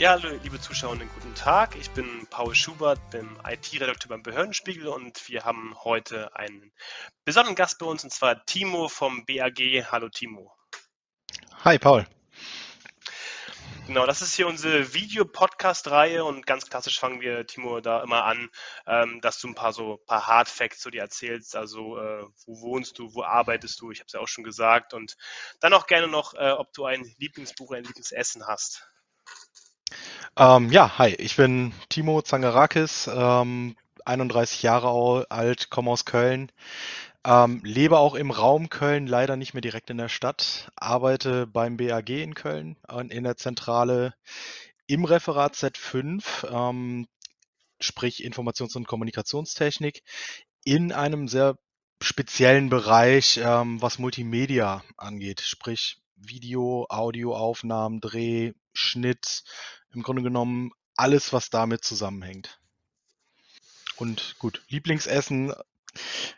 Ja, 0.00 0.12
hallo, 0.12 0.30
liebe 0.42 0.58
Zuschauerinnen, 0.58 1.10
guten 1.14 1.34
Tag. 1.34 1.76
Ich 1.76 1.90
bin 1.90 2.26
Paul 2.30 2.54
Schubert, 2.54 3.10
bin 3.10 3.28
IT-Redakteur 3.46 4.08
beim 4.08 4.22
Behördenspiegel 4.22 4.86
und 4.86 5.28
wir 5.28 5.44
haben 5.44 5.74
heute 5.84 6.34
einen 6.34 6.72
besonderen 7.26 7.54
Gast 7.54 7.78
bei 7.78 7.84
uns 7.84 8.02
und 8.02 8.08
zwar 8.08 8.46
Timo 8.46 8.88
vom 8.88 9.26
BAG. 9.26 9.58
Hallo 9.92 10.08
Timo. 10.08 10.56
Hi 11.64 11.78
Paul. 11.78 12.06
Genau, 13.88 14.06
das 14.06 14.22
ist 14.22 14.32
hier 14.32 14.46
unsere 14.46 14.94
Video-Podcast-Reihe 14.94 16.24
und 16.24 16.46
ganz 16.46 16.64
klassisch 16.70 16.98
fangen 16.98 17.20
wir, 17.20 17.46
Timo, 17.46 17.82
da 17.82 18.02
immer 18.02 18.24
an, 18.24 18.48
ähm, 18.86 19.20
dass 19.20 19.38
du 19.38 19.48
ein 19.48 19.54
paar 19.54 19.74
so 19.74 19.98
paar 20.06 20.26
Hard 20.26 20.48
Facts 20.48 20.80
zu 20.80 20.90
dir 20.90 21.02
erzählst. 21.02 21.54
Also 21.56 21.98
äh, 21.98 22.24
wo 22.46 22.62
wohnst 22.62 22.98
du, 22.98 23.12
wo 23.12 23.22
arbeitest 23.22 23.78
du? 23.82 23.90
Ich 23.90 23.98
habe 23.98 24.06
es 24.06 24.14
ja 24.14 24.20
auch 24.20 24.28
schon 24.28 24.44
gesagt. 24.44 24.94
Und 24.94 25.18
dann 25.60 25.74
auch 25.74 25.86
gerne 25.86 26.08
noch, 26.08 26.32
äh, 26.32 26.52
ob 26.52 26.72
du 26.72 26.86
ein 26.86 27.04
Lieblingsbuch, 27.18 27.72
ein 27.72 27.84
Lieblingsessen 27.84 28.46
hast. 28.46 28.86
Ähm, 30.36 30.70
ja, 30.70 30.98
hi, 30.98 31.10
ich 31.18 31.36
bin 31.36 31.72
Timo 31.88 32.22
Zangarakis, 32.22 33.10
ähm, 33.12 33.76
31 34.04 34.62
Jahre 34.62 35.26
alt, 35.30 35.70
komme 35.70 35.90
aus 35.90 36.04
Köln, 36.04 36.50
ähm, 37.24 37.60
lebe 37.64 37.98
auch 37.98 38.14
im 38.14 38.30
Raum 38.30 38.70
Köln, 38.70 39.06
leider 39.06 39.36
nicht 39.36 39.54
mehr 39.54 39.60
direkt 39.60 39.90
in 39.90 39.98
der 39.98 40.08
Stadt, 40.08 40.70
arbeite 40.76 41.46
beim 41.46 41.76
BAG 41.76 42.08
in 42.10 42.34
Köln 42.34 42.76
in 43.10 43.24
der 43.24 43.36
Zentrale 43.36 44.14
im 44.86 45.04
Referat 45.04 45.54
Z5, 45.54 46.46
ähm, 46.50 47.06
sprich 47.80 48.24
Informations- 48.24 48.76
und 48.76 48.86
Kommunikationstechnik, 48.88 50.02
in 50.64 50.92
einem 50.92 51.28
sehr 51.28 51.58
speziellen 52.02 52.70
Bereich, 52.70 53.38
ähm, 53.42 53.80
was 53.82 53.98
Multimedia 53.98 54.82
angeht, 54.96 55.40
sprich 55.40 55.98
Video, 56.16 56.86
Audioaufnahmen, 56.88 58.00
Dreh, 58.00 58.52
Schnitt, 58.72 59.44
im 59.94 60.02
Grunde 60.02 60.22
genommen 60.22 60.72
alles, 60.96 61.32
was 61.32 61.50
damit 61.50 61.84
zusammenhängt. 61.84 62.60
Und 63.96 64.36
gut, 64.38 64.62
Lieblingsessen, 64.68 65.54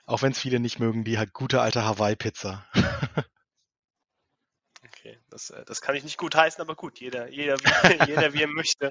auch 0.06 0.22
wenn 0.22 0.32
es 0.32 0.38
viele 0.38 0.60
nicht 0.60 0.78
mögen, 0.78 1.04
die 1.04 1.18
halt 1.18 1.32
gute 1.32 1.60
alte 1.60 1.84
Hawaii-Pizza. 1.84 2.66
Okay, 5.02 5.18
das, 5.30 5.50
äh, 5.50 5.64
das 5.64 5.80
kann 5.80 5.96
ich 5.96 6.04
nicht 6.04 6.16
gut 6.16 6.36
heißen, 6.36 6.60
aber 6.60 6.76
gut, 6.76 7.00
jeder, 7.00 7.28
jeder, 7.28 7.56
wie, 7.58 7.62
jeder 8.08 8.32
wie 8.34 8.42
er 8.42 8.48
möchte. 8.48 8.90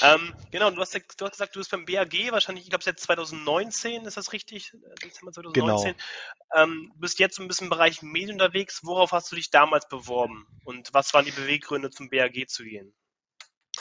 Ähm, 0.00 0.34
genau, 0.52 0.70
du 0.70 0.80
hast, 0.80 0.94
du 0.94 1.24
hast 1.24 1.32
gesagt, 1.32 1.56
du 1.56 1.60
bist 1.60 1.70
beim 1.70 1.84
BAG, 1.84 2.30
wahrscheinlich, 2.30 2.64
ich 2.64 2.70
glaube, 2.70 2.84
seit 2.84 3.00
2019, 3.00 4.04
ist 4.04 4.16
das 4.16 4.32
richtig? 4.32 4.70
Dezember 5.02 5.32
2019. 5.32 5.94
Genau. 5.94 6.62
Ähm, 6.62 6.92
bist 6.96 7.18
jetzt 7.18 7.36
so 7.36 7.42
ein 7.42 7.48
bisschen 7.48 7.66
im 7.66 7.70
Bereich 7.70 8.02
Medien 8.02 8.32
unterwegs. 8.32 8.80
Worauf 8.84 9.10
hast 9.10 9.32
du 9.32 9.36
dich 9.36 9.50
damals 9.50 9.88
beworben? 9.88 10.46
Und 10.64 10.94
was 10.94 11.12
waren 11.12 11.24
die 11.24 11.32
Beweggründe, 11.32 11.90
zum 11.90 12.08
BAG 12.08 12.48
zu 12.48 12.62
gehen? 12.62 12.94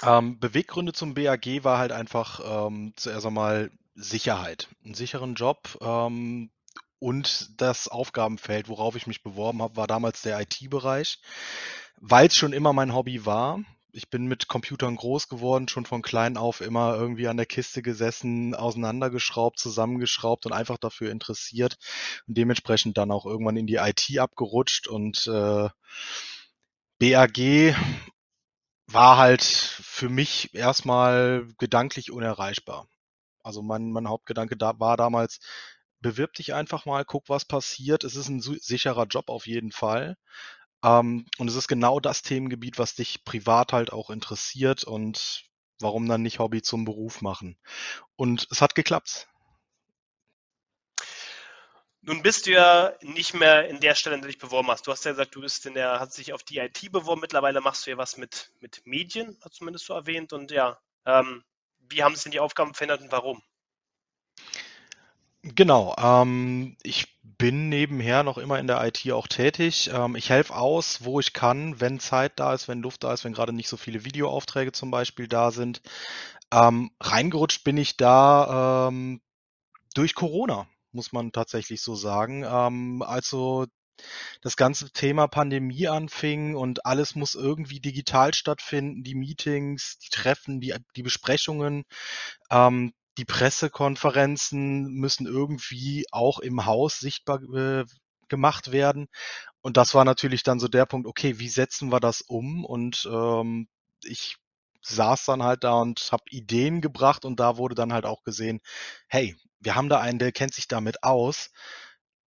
Ähm, 0.03 0.39
Beweggründe 0.39 0.93
zum 0.93 1.13
BAG 1.13 1.63
war 1.63 1.77
halt 1.77 1.91
einfach 1.91 2.67
ähm, 2.67 2.93
zuerst 2.95 3.25
einmal 3.25 3.71
Sicherheit, 3.95 4.69
einen 4.83 4.93
sicheren 4.93 5.35
Job 5.35 5.77
ähm, 5.81 6.49
und 6.99 7.49
das 7.59 7.87
Aufgabenfeld, 7.87 8.69
worauf 8.69 8.95
ich 8.95 9.07
mich 9.07 9.23
beworben 9.23 9.61
habe, 9.61 9.75
war 9.75 9.87
damals 9.87 10.21
der 10.21 10.39
IT-Bereich, 10.39 11.19
weil 11.99 12.27
es 12.27 12.35
schon 12.35 12.53
immer 12.53 12.73
mein 12.73 12.93
Hobby 12.93 13.25
war. 13.25 13.59
Ich 13.93 14.09
bin 14.09 14.27
mit 14.27 14.47
Computern 14.47 14.95
groß 14.95 15.27
geworden, 15.27 15.67
schon 15.67 15.85
von 15.85 16.01
klein 16.01 16.37
auf 16.37 16.61
immer 16.61 16.95
irgendwie 16.95 17.27
an 17.27 17.35
der 17.35 17.45
Kiste 17.45 17.81
gesessen, 17.81 18.55
auseinandergeschraubt, 18.55 19.59
zusammengeschraubt 19.59 20.45
und 20.45 20.53
einfach 20.53 20.77
dafür 20.77 21.11
interessiert 21.11 21.77
und 22.27 22.37
dementsprechend 22.37 22.97
dann 22.97 23.11
auch 23.11 23.25
irgendwann 23.25 23.57
in 23.57 23.67
die 23.67 23.75
IT 23.75 24.17
abgerutscht 24.17 24.87
und 24.87 25.27
äh, 25.27 25.67
BAG 26.99 27.75
war 28.93 29.17
halt 29.17 29.43
für 29.43 30.09
mich 30.09 30.53
erstmal 30.53 31.47
gedanklich 31.57 32.11
unerreichbar. 32.11 32.87
Also 33.43 33.61
mein, 33.61 33.91
mein 33.91 34.07
Hauptgedanke 34.07 34.57
da 34.57 34.79
war 34.79 34.97
damals, 34.97 35.39
bewirb 36.01 36.33
dich 36.33 36.53
einfach 36.53 36.85
mal, 36.85 37.05
guck, 37.05 37.29
was 37.29 37.45
passiert. 37.45 38.03
Es 38.03 38.15
ist 38.15 38.29
ein 38.29 38.41
sicherer 38.41 39.05
Job 39.05 39.29
auf 39.29 39.47
jeden 39.47 39.71
Fall. 39.71 40.17
Ähm, 40.83 41.25
und 41.37 41.49
es 41.49 41.55
ist 41.55 41.67
genau 41.67 41.99
das 41.99 42.23
Themengebiet, 42.23 42.79
was 42.79 42.95
dich 42.95 43.23
privat 43.23 43.73
halt 43.73 43.93
auch 43.93 44.09
interessiert 44.09 44.83
und 44.83 45.45
warum 45.79 46.07
dann 46.07 46.21
nicht 46.21 46.39
Hobby 46.39 46.61
zum 46.61 46.85
Beruf 46.85 47.21
machen. 47.21 47.57
Und 48.15 48.47
es 48.51 48.61
hat 48.61 48.75
geklappt. 48.75 49.27
Nun 52.03 52.23
bist 52.23 52.47
du 52.47 52.51
ja 52.51 52.93
nicht 53.01 53.35
mehr 53.35 53.69
in 53.69 53.79
der 53.79 53.93
Stelle, 53.93 54.15
in 54.15 54.21
der 54.21 54.27
du 54.27 54.33
dich 54.33 54.41
beworben 54.41 54.69
hast. 54.69 54.87
Du 54.87 54.91
hast 54.91 55.05
ja 55.05 55.11
gesagt, 55.11 55.35
du 55.35 55.41
bist 55.41 55.67
in 55.67 55.75
der, 55.75 55.99
hast 55.99 56.17
dich 56.17 56.33
auf 56.33 56.41
die 56.41 56.57
IT 56.57 56.91
beworben. 56.91 57.21
Mittlerweile 57.21 57.61
machst 57.61 57.85
du 57.85 57.91
ja 57.91 57.97
was 57.97 58.17
mit, 58.17 58.51
mit 58.59 58.81
Medien, 58.85 59.37
hast 59.41 59.55
du 59.55 59.59
zumindest 59.59 59.85
so 59.85 59.93
erwähnt. 59.93 60.33
Und 60.33 60.49
ja, 60.49 60.79
ähm, 61.05 61.43
wie 61.79 62.03
haben 62.03 62.15
sich 62.15 62.23
denn 62.23 62.31
die 62.31 62.39
Aufgaben 62.39 62.73
verändert 62.73 63.01
und 63.01 63.11
warum? 63.11 63.43
Genau, 65.43 65.95
ähm, 65.99 66.75
ich 66.81 67.19
bin 67.21 67.69
nebenher 67.69 68.23
noch 68.23 68.39
immer 68.39 68.57
in 68.57 68.67
der 68.67 68.83
IT 68.83 69.11
auch 69.11 69.27
tätig. 69.27 69.91
Ähm, 69.93 70.15
ich 70.15 70.29
helfe 70.29 70.55
aus, 70.55 71.03
wo 71.03 71.19
ich 71.19 71.33
kann, 71.33 71.79
wenn 71.79 71.99
Zeit 71.99 72.39
da 72.39 72.53
ist, 72.53 72.67
wenn 72.67 72.81
Luft 72.81 73.03
da 73.03 73.13
ist, 73.13 73.25
wenn 73.25 73.33
gerade 73.33 73.53
nicht 73.53 73.69
so 73.69 73.77
viele 73.77 74.05
Videoaufträge 74.05 74.71
zum 74.71 74.89
Beispiel 74.89 75.27
da 75.27 75.51
sind. 75.51 75.81
Ähm, 76.51 76.91
reingerutscht 76.99 77.63
bin 77.63 77.77
ich 77.77 77.97
da 77.97 78.87
ähm, 78.87 79.21
durch 79.93 80.15
Corona 80.15 80.67
muss 80.93 81.11
man 81.11 81.31
tatsächlich 81.31 81.81
so 81.81 81.95
sagen. 81.95 82.43
Ähm, 82.43 83.01
also 83.01 83.65
das 84.41 84.57
ganze 84.57 84.91
Thema 84.91 85.27
Pandemie 85.27 85.87
anfing 85.87 86.55
und 86.55 86.85
alles 86.85 87.15
muss 87.15 87.35
irgendwie 87.35 87.79
digital 87.79 88.33
stattfinden, 88.33 89.03
die 89.03 89.15
Meetings, 89.15 89.97
die 89.99 90.09
Treffen, 90.09 90.59
die, 90.59 90.73
die 90.95 91.03
Besprechungen, 91.03 91.83
ähm, 92.49 92.93
die 93.17 93.25
Pressekonferenzen 93.25 94.93
müssen 94.93 95.27
irgendwie 95.27 96.05
auch 96.11 96.39
im 96.39 96.65
Haus 96.65 96.99
sichtbar 96.99 97.41
äh, 97.53 97.85
gemacht 98.29 98.71
werden. 98.71 99.07
Und 99.61 99.77
das 99.77 99.93
war 99.93 100.05
natürlich 100.05 100.43
dann 100.43 100.59
so 100.59 100.67
der 100.67 100.85
Punkt, 100.85 101.07
okay, 101.07 101.39
wie 101.39 101.49
setzen 101.49 101.91
wir 101.91 101.99
das 101.99 102.21
um? 102.21 102.65
Und 102.65 103.07
ähm, 103.11 103.67
ich 104.03 104.37
saß 104.83 105.25
dann 105.25 105.43
halt 105.43 105.63
da 105.63 105.73
und 105.81 106.09
habe 106.11 106.23
Ideen 106.29 106.81
gebracht 106.81 107.25
und 107.25 107.39
da 107.39 107.57
wurde 107.57 107.75
dann 107.75 107.93
halt 107.93 108.05
auch 108.05 108.23
gesehen, 108.23 108.61
hey, 109.07 109.35
wir 109.61 109.75
haben 109.75 109.89
da 109.89 109.99
einen, 109.99 110.19
der 110.19 110.31
kennt 110.31 110.53
sich 110.53 110.67
damit 110.67 111.03
aus. 111.03 111.51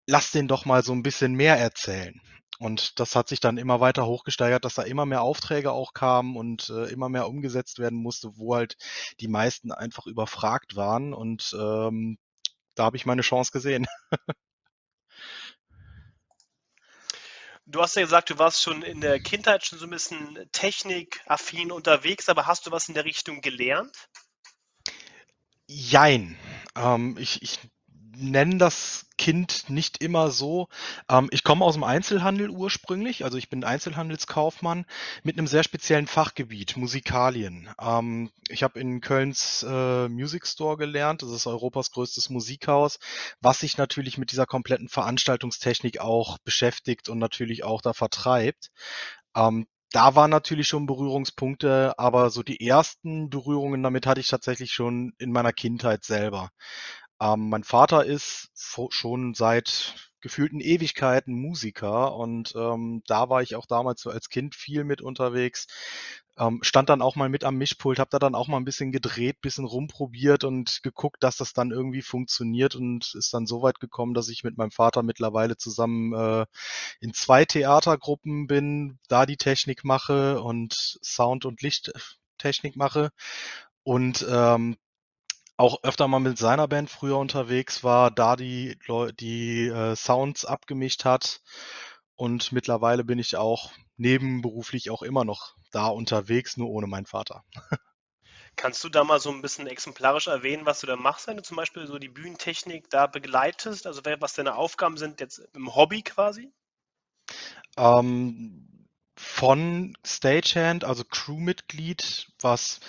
Lass 0.07 0.31
den 0.31 0.49
doch 0.49 0.65
mal 0.65 0.83
so 0.83 0.93
ein 0.93 1.03
bisschen 1.03 1.35
mehr 1.35 1.57
erzählen. 1.59 2.21
Und 2.59 3.01
das 3.01 3.17
hat 3.17 3.29
sich 3.29 3.41
dann 3.41 3.59
immer 3.59 3.81
weiter 3.81 4.07
hochgesteigert, 4.07 4.65
dass 4.65 4.75
da 4.75 4.83
immer 4.83 5.05
mehr 5.05 5.23
Aufträge 5.23 5.73
auch 5.73 5.95
kamen 5.95 6.37
und 6.37 6.71
äh, 6.71 6.85
immer 6.93 7.09
mehr 7.09 7.27
umgesetzt 7.27 7.81
werden 7.81 7.99
musste, 7.99 8.37
wo 8.37 8.55
halt 8.55 8.77
die 9.19 9.29
meisten 9.29 9.73
einfach 9.73 10.07
überfragt 10.07 10.77
waren. 10.77 11.13
Und 11.13 11.53
ähm, 11.59 12.19
da 12.77 12.85
habe 12.85 12.97
ich 12.97 13.07
meine 13.07 13.23
Chance 13.23 13.51
gesehen. 13.53 13.87
Du 17.65 17.81
hast 17.81 17.95
ja 17.95 18.03
gesagt, 18.03 18.29
du 18.29 18.39
warst 18.39 18.61
schon 18.61 18.83
in 18.83 19.01
der 19.01 19.21
Kindheit 19.21 19.65
schon 19.65 19.79
so 19.79 19.87
ein 19.87 19.91
bisschen 19.91 20.47
technikaffin 20.51 21.71
unterwegs, 21.71 22.29
aber 22.29 22.47
hast 22.47 22.67
du 22.67 22.73
was 22.73 22.89
in 22.89 22.95
der 22.95 23.05
Richtung 23.05 23.41
gelernt? 23.41 24.09
Jein. 25.69 26.37
Ähm, 26.77 27.17
ich, 27.19 27.43
ich 27.43 27.59
nenne 28.17 28.59
das 28.59 29.07
Kind 29.19 29.71
nicht 29.71 30.03
immer 30.03 30.31
so. 30.31 30.69
Ähm, 31.09 31.29
ich 31.31 31.45
komme 31.45 31.65
aus 31.65 31.75
dem 31.75 31.85
Einzelhandel 31.85 32.51
ursprünglich, 32.51 33.25
also 33.25 33.39
ich 33.39 33.49
bin 33.49 33.65
Einzelhandelskaufmann 33.65 34.85
mit 35.23 35.39
einem 35.39 35.47
sehr 35.47 35.63
speziellen 35.63 36.07
Fachgebiet, 36.07 36.77
Musikalien. 36.77 37.71
Ähm, 37.81 38.31
ich 38.49 38.63
habe 38.63 38.81
in 38.81 39.01
Kölns 39.01 39.65
äh, 39.69 40.09
Music 40.09 40.47
Store 40.47 40.77
gelernt, 40.77 41.23
das 41.23 41.31
ist 41.31 41.47
Europas 41.47 41.91
größtes 41.93 42.31
Musikhaus, 42.31 42.99
was 43.41 43.61
sich 43.61 43.79
natürlich 43.79 44.19
mit 44.19 44.33
dieser 44.33 44.47
kompletten 44.47 44.89
Veranstaltungstechnik 44.89 46.01
auch 46.01 46.39
beschäftigt 46.39 47.09
und 47.09 47.19
natürlich 47.19 47.65
auch 47.65 47.81
da 47.81 47.93
vertreibt. 47.93 48.71
Ähm, 49.35 49.67
da 49.93 50.15
waren 50.15 50.31
natürlich 50.31 50.69
schon 50.69 50.87
Berührungspunkte, 50.87 51.95
aber 51.99 52.31
so 52.31 52.43
die 52.43 52.67
ersten 52.67 53.31
Berührungen 53.31 53.83
damit 53.83 54.07
hatte 54.07 54.21
ich 54.21 54.29
tatsächlich 54.29 54.73
schon 54.73 55.13
in 55.19 55.33
meiner 55.33 55.53
Kindheit 55.53 56.05
selber. 56.05 56.51
Ähm, 57.21 57.49
mein 57.51 57.65
Vater 57.65 58.05
ist 58.05 58.51
schon 58.91 59.35
seit 59.35 60.12
gefühlten 60.23 60.61
Ewigkeiten 60.61 61.35
Musiker 61.35 62.17
und 62.17 62.55
ähm, 62.57 63.03
da 63.07 63.29
war 63.29 63.43
ich 63.43 63.57
auch 63.57 63.67
damals 63.67 64.01
so 64.01 64.11
als 64.11 64.29
Kind 64.29 64.55
viel 64.55 64.85
mit 64.85 65.03
unterwegs. 65.03 65.67
Ähm, 66.39 66.61
stand 66.63 66.89
dann 66.89 67.03
auch 67.03 67.15
mal 67.15 67.29
mit 67.29 67.45
am 67.45 67.57
Mischpult, 67.57 67.99
habe 67.99 68.09
da 68.11 68.19
dann 68.19 68.35
auch 68.35 68.49
mal 68.49 68.57
ein 68.57 68.65
bisschen 68.65 68.91
gedreht, 68.91 69.43
bisschen 69.43 69.67
rumprobiert 69.67 70.45
und 70.45 70.83
geguckt, 70.83 71.23
dass 71.23 71.37
das 71.37 71.53
dann 71.53 71.71
irgendwie 71.71 72.01
funktioniert 72.01 72.75
und 72.75 73.15
ist 73.15 73.35
dann 73.35 73.47
so 73.47 73.61
weit 73.61 73.81
gekommen, 73.81 74.15
dass 74.15 74.31
ich 74.31 74.43
mit 74.43 74.57
meinem 74.57 74.71
Vater 74.71 75.03
mittlerweile 75.03 75.59
zusammen 75.59 76.15
äh, 76.15 76.47
in 77.01 77.13
zwei 77.13 77.45
Theatergruppen 77.45 78.47
bin, 78.47 78.99
da 79.09 79.27
die 79.27 79.37
Technik 79.37 79.85
mache 79.85 80.41
und 80.41 80.73
Sound- 81.05 81.45
und 81.45 81.61
Lichttechnik 81.61 82.77
mache 82.77 83.11
und 83.83 84.27
ähm, 84.31 84.77
auch 85.63 85.85
öfter 85.85 86.09
mal 86.09 86.19
mit 86.19 86.39
seiner 86.39 86.67
Band 86.67 86.91
früher 86.91 87.19
unterwegs 87.19 87.85
war, 87.85 88.11
da 88.11 88.35
die, 88.35 88.77
die 89.21 89.69
äh, 89.69 89.95
Sounds 89.95 90.45
abgemischt 90.45 91.05
hat. 91.05 91.41
und 92.17 92.51
mittlerweile 92.53 93.05
bin 93.05 93.21
ich 93.21 93.37
auch 93.37 93.73
nebenberuflich 93.97 94.91
auch 94.91 95.03
immer 95.03 95.25
noch 95.25 95.55
da 95.71 95.87
unterwegs, 95.87 96.57
nur 96.57 96.69
ohne 96.69 96.89
meinen 96.89 97.07
Vater. 97.07 97.45
Kannst 98.57 98.83
du 98.83 98.89
da 98.89 99.05
mal 99.05 99.21
so 99.21 99.31
ein 99.31 99.41
bisschen 99.41 99.69
exemplarisch 99.69 100.27
erwähnen, 100.27 100.67
was 100.67 100.81
du 100.81 100.87
da 100.89 100.97
machst, 100.97 101.29
wenn 101.29 101.37
du 101.37 101.43
zum 101.43 101.57
Beispiel 101.57 101.87
so 101.87 101.99
die 101.99 102.09
Bühnentechnik 102.09 102.91
da 102.91 103.07
begleitest? 103.07 103.87
Also 103.87 104.03
was 104.19 104.35
deine 104.35 104.57
Aufgaben 104.57 104.97
sind 104.97 105.21
jetzt 105.21 105.39
im 105.55 105.75
Hobby 105.75 106.03
quasi? 106.03 106.53
Ähm, 107.77 108.89
von 109.17 109.97
Stagehand, 110.05 110.85
also 110.85 111.05
Crewmitglied, 111.05 112.33
was 112.41 112.81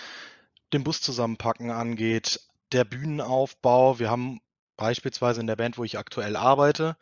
den 0.73 0.83
Bus 0.83 1.01
zusammenpacken 1.01 1.69
angeht, 1.69 2.41
der 2.73 2.85
Bühnenaufbau. 2.85 3.99
Wir 3.99 4.09
haben 4.09 4.41
beispielsweise 4.77 5.41
in 5.41 5.47
der 5.47 5.55
Band, 5.55 5.77
wo 5.77 5.83
ich 5.83 5.97
aktuell 5.97 6.35
arbeite, 6.35 6.97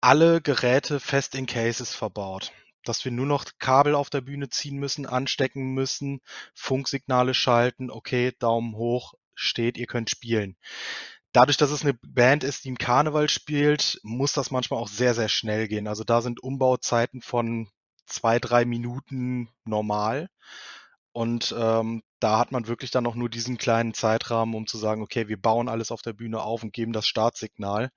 alle 0.00 0.40
Geräte 0.40 1.00
fest 1.00 1.34
in 1.34 1.46
Cases 1.46 1.94
verbaut. 1.94 2.52
Dass 2.84 3.04
wir 3.04 3.12
nur 3.12 3.26
noch 3.26 3.44
Kabel 3.58 3.94
auf 3.94 4.08
der 4.08 4.22
Bühne 4.22 4.48
ziehen 4.48 4.78
müssen, 4.78 5.04
anstecken 5.04 5.74
müssen, 5.74 6.20
Funksignale 6.54 7.34
schalten, 7.34 7.90
okay, 7.90 8.32
Daumen 8.38 8.74
hoch, 8.74 9.14
steht, 9.34 9.76
ihr 9.76 9.86
könnt 9.86 10.08
spielen. 10.08 10.56
Dadurch, 11.32 11.58
dass 11.58 11.70
es 11.70 11.82
eine 11.82 11.94
Band 11.94 12.42
ist, 12.42 12.64
die 12.64 12.68
im 12.68 12.78
Karneval 12.78 13.28
spielt, 13.28 14.00
muss 14.02 14.32
das 14.32 14.50
manchmal 14.50 14.80
auch 14.80 14.88
sehr, 14.88 15.14
sehr 15.14 15.28
schnell 15.28 15.68
gehen. 15.68 15.86
Also 15.86 16.04
da 16.04 16.22
sind 16.22 16.42
Umbauzeiten 16.42 17.20
von 17.20 17.68
zwei, 18.06 18.38
drei 18.38 18.64
Minuten 18.64 19.48
normal. 19.64 20.28
Und 21.12 21.54
ähm, 21.56 22.02
da 22.20 22.38
hat 22.38 22.52
man 22.52 22.66
wirklich 22.66 22.90
dann 22.90 23.06
auch 23.06 23.14
nur 23.14 23.30
diesen 23.30 23.56
kleinen 23.58 23.94
Zeitrahmen, 23.94 24.54
um 24.54 24.66
zu 24.66 24.78
sagen, 24.78 25.02
okay, 25.02 25.26
wir 25.28 25.40
bauen 25.40 25.68
alles 25.68 25.90
auf 25.90 26.02
der 26.02 26.12
Bühne 26.12 26.40
auf 26.42 26.62
und 26.62 26.72
geben 26.72 26.92
das 26.92 27.06
Startsignal, 27.06 27.90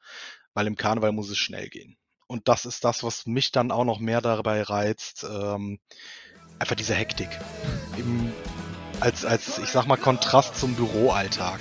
weil 0.53 0.67
im 0.67 0.75
Karneval 0.75 1.11
muss 1.11 1.29
es 1.29 1.37
schnell 1.37 1.69
gehen. 1.69 1.97
Und 2.25 2.47
das 2.47 2.65
ist 2.65 2.85
das, 2.85 3.03
was 3.03 3.25
mich 3.25 3.51
dann 3.51 3.71
auch 3.71 3.83
noch 3.83 3.99
mehr 3.99 4.21
dabei 4.21 4.63
reizt. 4.63 5.25
Ähm, 5.29 5.79
einfach 6.57 6.75
diese 6.75 6.95
Hektik. 6.95 7.29
Im, 7.97 8.31
als, 9.01 9.25
als, 9.25 9.59
ich 9.59 9.69
sag 9.69 9.85
mal, 9.85 9.97
Kontrast 9.97 10.55
zum 10.55 10.75
Büroalltag. 10.75 11.59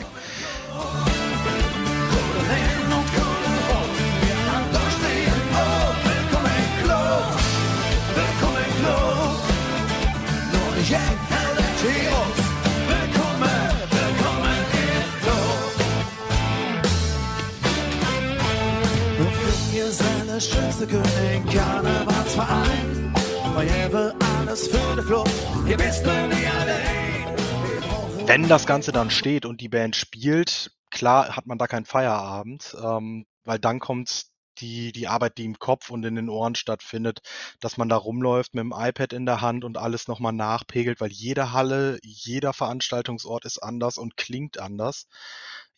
Schönste 20.73 20.87
König, 20.87 21.55
Karnevalsverein. 21.55 23.13
Bei 23.55 24.13
alles 24.39 24.69
für 24.69 24.97
den 24.97 25.05
Club, 25.05 25.29
ihr 25.69 25.79
wisst 25.79 26.05
nur 26.05 26.15
nie 26.15 26.47
allein. 26.47 28.27
Wenn 28.27 28.49
das 28.49 28.67
Ganze 28.67 28.93
dann 28.93 29.11
steht 29.11 29.45
und 29.45 29.61
die 29.61 29.69
Band 29.69 29.97
spielt, 29.97 30.73
klar 30.91 31.37
hat 31.37 31.47
man 31.47 31.59
da 31.59 31.67
keinen 31.67 31.85
Feierabend, 31.85 32.75
ähm, 32.83 33.27
weil 33.45 33.59
dann 33.59 33.81
kommt 33.81 34.27
die, 34.59 34.93
die 34.93 35.09
Arbeit, 35.09 35.37
die 35.39 35.45
im 35.45 35.59
Kopf 35.59 35.91
und 35.91 36.05
in 36.05 36.15
den 36.15 36.31
Ohren 36.31 36.55
stattfindet, 36.55 37.21
dass 37.61 37.77
man 37.77 37.89
da 37.89 37.97
rumläuft 37.97 38.55
mit 38.55 38.63
dem 38.63 38.75
iPad 38.75 39.13
in 39.13 39.27
der 39.27 39.41
Hand 39.41 39.65
und 39.65 39.77
alles 39.77 40.09
nochmal 40.09 40.33
nachpegelt, 40.33 41.01
weil 41.01 41.11
jede 41.11 41.53
Halle, 41.53 41.99
jeder 42.03 42.53
Veranstaltungsort 42.53 43.45
ist 43.45 43.59
anders 43.59 43.99
und 43.99 44.17
klingt 44.17 44.59
anders. 44.59 45.07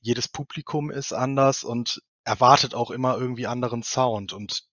Jedes 0.01 0.29
Publikum 0.29 0.91
ist 0.91 1.13
anders 1.13 1.65
und 1.65 2.01
erwartet 2.25 2.75
auch 2.75 2.91
immer 2.91 3.17
irgendwie 3.17 3.47
anderen 3.47 3.83
Sound 3.83 4.33
und 4.33 4.65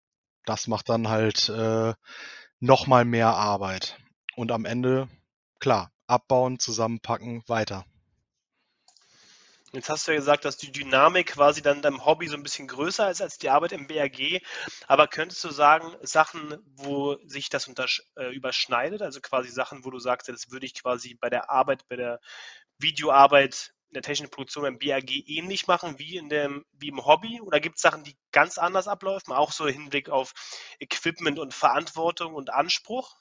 das 0.46 0.68
macht 0.68 0.90
dann 0.90 1.10
halt 1.10 1.50
äh, 1.50 1.94
noch 2.60 2.88
mal 2.88 3.06
mehr 3.06 3.30
Arbeit. 3.30 3.98
Und 4.36 4.52
am 4.52 4.66
Ende, 4.66 5.10
klar, 5.60 5.92
abbauen, 6.08 6.60
zusammenpacken, 6.60 7.44
weiter. 7.48 7.86
Jetzt 9.74 9.90
hast 9.90 10.06
du 10.06 10.12
ja 10.12 10.18
gesagt, 10.18 10.44
dass 10.44 10.58
die 10.58 10.72
Dynamik 10.72 11.28
quasi 11.28 11.62
dann 11.62 11.82
deinem 11.82 12.06
Hobby 12.06 12.28
so 12.28 12.36
ein 12.36 12.44
bisschen 12.44 12.68
größer 12.68 13.10
ist 13.10 13.22
als 13.22 13.38
die 13.38 13.50
Arbeit 13.50 13.72
im 13.72 13.88
BRG. 13.88 14.42
Aber 14.88 15.08
könntest 15.08 15.42
du 15.46 15.50
sagen, 15.50 15.96
Sachen, 16.02 16.58
wo 16.76 17.16
sich 17.26 17.50
das 17.50 17.70
äh, 18.18 18.36
überschneidet, 18.36 19.02
also 19.02 19.22
quasi 19.22 19.50
Sachen, 19.50 19.86
wo 19.86 19.90
du 19.90 20.00
sagst, 20.00 20.28
das 20.28 20.52
würde 20.52 20.66
ich 20.66 20.74
quasi 20.74 21.16
bei 21.16 21.30
der 21.30 21.50
Arbeit, 21.50 21.88
bei 21.88 21.96
der 21.96 22.20
Videoarbeit 22.80 23.74
in 23.92 23.96
der 23.96 24.04
technischen 24.04 24.32
Produktion 24.32 24.64
beim 24.64 24.80
BAG 24.80 25.12
ähnlich 25.28 25.68
machen 25.68 26.00
wie, 26.00 26.16
in 26.16 26.30
dem, 26.30 26.66
wie 26.72 26.88
im 26.88 27.06
Hobby? 27.06 27.42
Oder 27.42 27.60
gibt 27.60 27.76
es 27.76 27.82
Sachen, 27.82 28.06
die 28.06 28.16
ganz 28.32 28.58
anders 28.58 28.88
ablaufen, 28.88 29.34
auch 29.34 29.52
so 29.52 29.66
im 29.68 29.74
Hinblick 29.74 30.10
auf 30.10 30.34
Equipment 30.80 31.40
und 31.40 31.54
Verantwortung 31.54 32.34
und 32.34 32.54
Anspruch? 32.54 33.18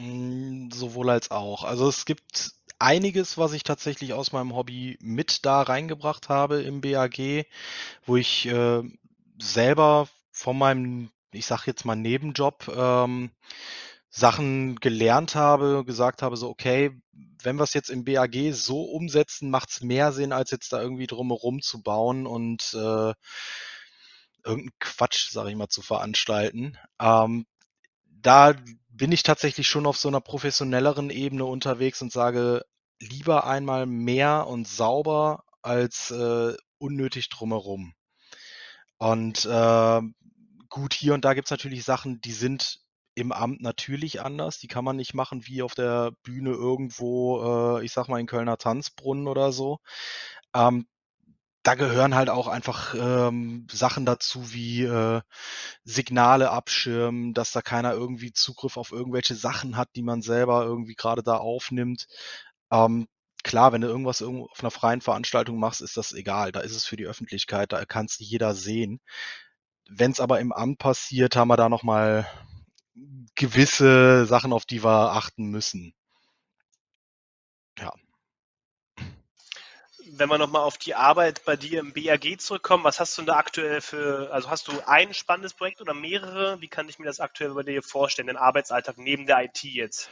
Hm, 0.00 0.70
sowohl 0.72 1.10
als 1.10 1.30
auch. 1.30 1.64
Also 1.64 1.88
es 1.88 2.06
gibt 2.06 2.52
einiges, 2.78 3.36
was 3.36 3.52
ich 3.52 3.64
tatsächlich 3.64 4.14
aus 4.14 4.32
meinem 4.32 4.54
Hobby 4.54 4.96
mit 5.00 5.44
da 5.44 5.60
reingebracht 5.60 6.30
habe 6.30 6.62
im 6.62 6.80
BAG, 6.80 7.46
wo 8.06 8.16
ich 8.16 8.46
äh, 8.46 8.82
selber 9.38 10.08
von 10.30 10.56
meinem, 10.56 11.10
ich 11.32 11.44
sag 11.44 11.66
jetzt 11.66 11.84
mal 11.84 11.96
Nebenjob, 11.96 12.68
ähm, 12.74 13.30
Sachen 14.08 14.76
gelernt 14.76 15.34
habe, 15.34 15.84
gesagt 15.84 16.22
habe, 16.22 16.38
so, 16.38 16.48
okay, 16.48 16.98
wenn 17.46 17.56
wir 17.56 17.62
es 17.62 17.74
jetzt 17.74 17.90
im 17.90 18.04
BAG 18.04 18.52
so 18.52 18.82
umsetzen, 18.82 19.50
macht 19.50 19.70
es 19.70 19.80
mehr 19.80 20.10
Sinn, 20.12 20.32
als 20.32 20.50
jetzt 20.50 20.72
da 20.72 20.82
irgendwie 20.82 21.06
drumherum 21.06 21.62
zu 21.62 21.80
bauen 21.80 22.26
und 22.26 22.74
äh, 22.74 23.14
irgendeinen 24.44 24.72
Quatsch, 24.80 25.30
sage 25.30 25.50
ich 25.50 25.56
mal, 25.56 25.68
zu 25.68 25.80
veranstalten. 25.80 26.76
Ähm, 27.00 27.46
da 28.04 28.56
bin 28.88 29.12
ich 29.12 29.22
tatsächlich 29.22 29.68
schon 29.68 29.86
auf 29.86 29.96
so 29.96 30.08
einer 30.08 30.20
professionelleren 30.20 31.10
Ebene 31.10 31.44
unterwegs 31.44 32.02
und 32.02 32.10
sage, 32.10 32.64
lieber 32.98 33.46
einmal 33.46 33.86
mehr 33.86 34.48
und 34.48 34.66
sauber 34.66 35.44
als 35.62 36.10
äh, 36.10 36.56
unnötig 36.78 37.28
drumherum. 37.28 37.94
Und 38.98 39.44
äh, 39.44 40.00
gut, 40.68 40.94
hier 40.94 41.14
und 41.14 41.24
da 41.24 41.34
gibt 41.34 41.46
es 41.46 41.52
natürlich 41.52 41.84
Sachen, 41.84 42.20
die 42.20 42.32
sind 42.32 42.80
im 43.16 43.32
Amt 43.32 43.62
natürlich 43.62 44.20
anders. 44.22 44.58
Die 44.58 44.68
kann 44.68 44.84
man 44.84 44.96
nicht 44.96 45.14
machen 45.14 45.46
wie 45.46 45.62
auf 45.62 45.74
der 45.74 46.12
Bühne 46.22 46.50
irgendwo, 46.50 47.78
äh, 47.78 47.84
ich 47.84 47.92
sag 47.92 48.08
mal 48.08 48.20
in 48.20 48.26
Kölner 48.26 48.58
Tanzbrunnen 48.58 49.26
oder 49.26 49.52
so. 49.52 49.80
Ähm, 50.54 50.86
da 51.62 51.74
gehören 51.74 52.14
halt 52.14 52.30
auch 52.30 52.46
einfach 52.46 52.94
ähm, 52.94 53.66
Sachen 53.72 54.06
dazu 54.06 54.52
wie 54.52 54.84
äh, 54.84 55.22
Signale 55.84 56.50
abschirmen, 56.50 57.34
dass 57.34 57.52
da 57.52 57.62
keiner 57.62 57.92
irgendwie 57.92 58.32
Zugriff 58.32 58.76
auf 58.76 58.92
irgendwelche 58.92 59.34
Sachen 59.34 59.76
hat, 59.76 59.88
die 59.96 60.02
man 60.02 60.22
selber 60.22 60.64
irgendwie 60.64 60.94
gerade 60.94 61.22
da 61.24 61.38
aufnimmt. 61.38 62.06
Ähm, 62.70 63.08
klar, 63.44 63.72
wenn 63.72 63.80
du 63.80 63.88
irgendwas 63.88 64.22
auf 64.22 64.60
einer 64.60 64.70
freien 64.70 65.00
Veranstaltung 65.00 65.58
machst, 65.58 65.80
ist 65.80 65.96
das 65.96 66.12
egal. 66.12 66.52
Da 66.52 66.60
ist 66.60 66.76
es 66.76 66.84
für 66.84 66.96
die 66.96 67.06
Öffentlichkeit, 67.06 67.72
da 67.72 67.84
kann 67.86 68.06
es 68.06 68.18
jeder 68.18 68.54
sehen. 68.54 69.00
Wenn 69.88 70.10
es 70.12 70.20
aber 70.20 70.40
im 70.40 70.52
Amt 70.52 70.78
passiert, 70.78 71.36
haben 71.36 71.48
wir 71.48 71.56
da 71.56 71.68
nochmal 71.68 72.26
gewisse 73.34 74.26
Sachen, 74.26 74.52
auf 74.52 74.64
die 74.64 74.82
wir 74.82 75.12
achten 75.12 75.46
müssen. 75.46 75.94
Ja. 77.78 77.92
Wenn 80.08 80.28
wir 80.28 80.38
nochmal 80.38 80.62
auf 80.62 80.78
die 80.78 80.94
Arbeit 80.94 81.44
bei 81.44 81.56
dir 81.56 81.80
im 81.80 81.92
BAG 81.92 82.40
zurückkommen, 82.40 82.84
was 82.84 83.00
hast 83.00 83.18
du 83.18 83.22
da 83.22 83.36
aktuell 83.36 83.80
für, 83.80 84.32
also 84.32 84.48
hast 84.48 84.68
du 84.68 84.72
ein 84.86 85.12
spannendes 85.12 85.52
Projekt 85.52 85.80
oder 85.80 85.94
mehrere? 85.94 86.60
Wie 86.60 86.68
kann 86.68 86.88
ich 86.88 86.98
mir 86.98 87.06
das 87.06 87.20
aktuell 87.20 87.52
bei 87.54 87.64
dir 87.64 87.82
vorstellen, 87.82 88.28
den 88.28 88.36
Arbeitsalltag 88.36 88.96
neben 88.98 89.26
der 89.26 89.44
IT 89.44 89.62
jetzt? 89.64 90.10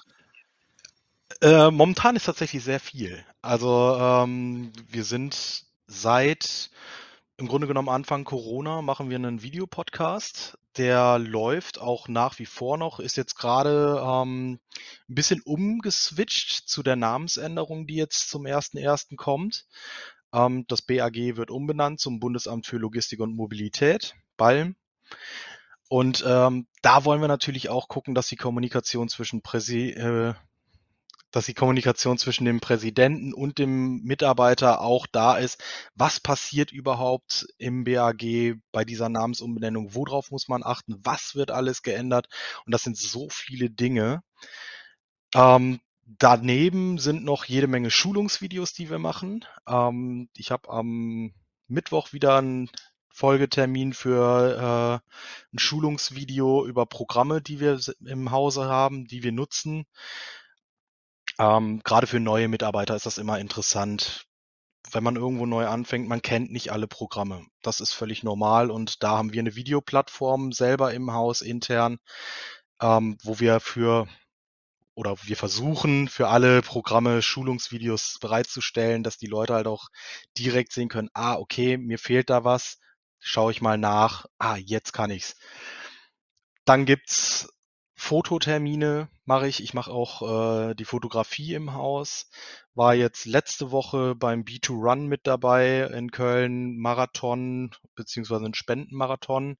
Äh, 1.40 1.70
momentan 1.70 2.16
ist 2.16 2.24
tatsächlich 2.24 2.62
sehr 2.62 2.80
viel. 2.80 3.24
Also 3.40 3.96
ähm, 3.98 4.72
wir 4.88 5.04
sind 5.04 5.64
seit 5.86 6.70
im 7.36 7.48
Grunde 7.48 7.66
genommen 7.66 7.88
Anfang 7.88 8.24
Corona 8.24 8.82
machen 8.82 9.10
wir 9.10 9.16
einen 9.16 9.42
Videopodcast. 9.42 10.58
Der 10.76 11.18
läuft 11.18 11.80
auch 11.80 12.08
nach 12.08 12.38
wie 12.38 12.46
vor 12.46 12.78
noch, 12.78 13.00
ist 13.00 13.16
jetzt 13.16 13.36
gerade 13.36 14.00
ähm, 14.04 14.60
ein 15.08 15.14
bisschen 15.14 15.40
umgeswitcht 15.42 16.68
zu 16.68 16.82
der 16.82 16.96
Namensänderung, 16.96 17.86
die 17.86 17.96
jetzt 17.96 18.28
zum 18.28 18.44
1.1. 18.44 19.16
kommt. 19.16 19.66
Ähm, 20.32 20.64
das 20.68 20.82
BAG 20.82 21.14
wird 21.14 21.50
umbenannt 21.50 22.00
zum 22.00 22.20
Bundesamt 22.20 22.66
für 22.66 22.78
Logistik 22.78 23.20
und 23.20 23.36
Mobilität, 23.36 24.14
BALM. 24.36 24.76
Und 25.88 26.24
ähm, 26.26 26.66
da 26.82 27.04
wollen 27.04 27.20
wir 27.20 27.28
natürlich 27.28 27.68
auch 27.68 27.88
gucken, 27.88 28.14
dass 28.14 28.28
die 28.28 28.36
Kommunikation 28.36 29.08
zwischen 29.08 29.42
Präsi 29.42 29.90
äh, 29.90 30.34
dass 31.34 31.46
die 31.46 31.54
Kommunikation 31.54 32.16
zwischen 32.16 32.44
dem 32.44 32.60
Präsidenten 32.60 33.34
und 33.34 33.58
dem 33.58 34.02
Mitarbeiter 34.02 34.80
auch 34.80 35.08
da 35.10 35.36
ist. 35.36 35.60
Was 35.96 36.20
passiert 36.20 36.70
überhaupt 36.70 37.48
im 37.58 37.82
BAG 37.82 38.54
bei 38.70 38.84
dieser 38.84 39.08
Namensumbenennung? 39.08 39.96
Worauf 39.96 40.30
muss 40.30 40.46
man 40.46 40.62
achten? 40.62 40.94
Was 41.02 41.34
wird 41.34 41.50
alles 41.50 41.82
geändert? 41.82 42.28
Und 42.66 42.72
das 42.72 42.84
sind 42.84 42.96
so 42.96 43.28
viele 43.30 43.68
Dinge. 43.68 44.22
Ähm, 45.34 45.80
daneben 46.06 46.98
sind 46.98 47.24
noch 47.24 47.46
jede 47.46 47.66
Menge 47.66 47.90
Schulungsvideos, 47.90 48.72
die 48.72 48.88
wir 48.88 49.00
machen. 49.00 49.44
Ähm, 49.66 50.28
ich 50.36 50.52
habe 50.52 50.68
am 50.68 51.34
Mittwoch 51.66 52.12
wieder 52.12 52.40
ein 52.40 52.70
Folgetermin 53.08 53.92
für 53.92 55.02
äh, 55.02 55.52
ein 55.52 55.58
Schulungsvideo 55.58 56.64
über 56.64 56.86
Programme, 56.86 57.42
die 57.42 57.58
wir 57.58 57.80
im 58.06 58.30
Hause 58.30 58.66
haben, 58.66 59.06
die 59.06 59.24
wir 59.24 59.32
nutzen. 59.32 59.84
Ähm, 61.38 61.80
Gerade 61.84 62.06
für 62.06 62.20
neue 62.20 62.48
Mitarbeiter 62.48 62.94
ist 62.96 63.06
das 63.06 63.18
immer 63.18 63.38
interessant, 63.38 64.26
wenn 64.92 65.04
man 65.04 65.16
irgendwo 65.16 65.46
neu 65.46 65.66
anfängt, 65.66 66.08
man 66.08 66.22
kennt 66.22 66.52
nicht 66.52 66.70
alle 66.70 66.86
Programme. 66.86 67.46
Das 67.62 67.80
ist 67.80 67.92
völlig 67.92 68.22
normal 68.22 68.70
und 68.70 69.02
da 69.02 69.18
haben 69.18 69.32
wir 69.32 69.40
eine 69.40 69.56
Videoplattform 69.56 70.52
selber 70.52 70.92
im 70.94 71.12
Haus 71.12 71.42
intern, 71.42 71.98
ähm, 72.80 73.18
wo 73.22 73.40
wir 73.40 73.60
für 73.60 74.06
oder 74.94 75.16
wir 75.22 75.36
versuchen 75.36 76.08
für 76.08 76.28
alle 76.28 76.62
Programme 76.62 77.20
Schulungsvideos 77.20 78.18
bereitzustellen, 78.20 79.02
dass 79.02 79.18
die 79.18 79.26
Leute 79.26 79.54
halt 79.54 79.66
auch 79.66 79.88
direkt 80.38 80.72
sehen 80.72 80.88
können, 80.88 81.10
ah, 81.14 81.34
okay, 81.34 81.76
mir 81.76 81.98
fehlt 81.98 82.30
da 82.30 82.44
was, 82.44 82.78
schaue 83.18 83.50
ich 83.50 83.60
mal 83.60 83.78
nach, 83.78 84.26
ah, 84.38 84.56
jetzt 84.56 84.92
kann 84.92 85.10
ich's. 85.10 85.36
Dann 86.64 86.86
gibt's 86.86 87.48
Fototermine 88.04 89.08
mache 89.24 89.48
ich. 89.48 89.62
Ich 89.62 89.72
mache 89.72 89.90
auch 89.90 90.20
äh, 90.68 90.74
die 90.74 90.84
Fotografie 90.84 91.54
im 91.54 91.72
Haus. 91.72 92.28
War 92.74 92.94
jetzt 92.94 93.24
letzte 93.24 93.70
Woche 93.70 94.14
beim 94.14 94.42
B2Run 94.42 95.06
mit 95.06 95.26
dabei 95.26 95.84
in 95.84 96.10
Köln, 96.10 96.76
Marathon 96.76 97.70
beziehungsweise 97.94 98.44
ein 98.44 98.52
Spendenmarathon. 98.52 99.56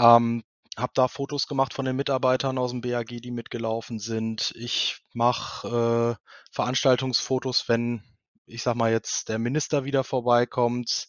Ähm, 0.00 0.42
habe 0.76 0.92
da 0.96 1.06
Fotos 1.06 1.46
gemacht 1.46 1.72
von 1.72 1.84
den 1.84 1.94
Mitarbeitern 1.94 2.58
aus 2.58 2.72
dem 2.72 2.80
BAG, 2.80 3.06
die 3.06 3.30
mitgelaufen 3.30 4.00
sind. 4.00 4.52
Ich 4.56 5.04
mache 5.12 6.18
äh, 6.18 6.24
Veranstaltungsfotos, 6.50 7.68
wenn 7.68 8.02
ich 8.46 8.64
sag 8.64 8.74
mal 8.74 8.90
jetzt 8.90 9.28
der 9.28 9.38
Minister 9.38 9.84
wieder 9.84 10.02
vorbeikommt. 10.02 11.06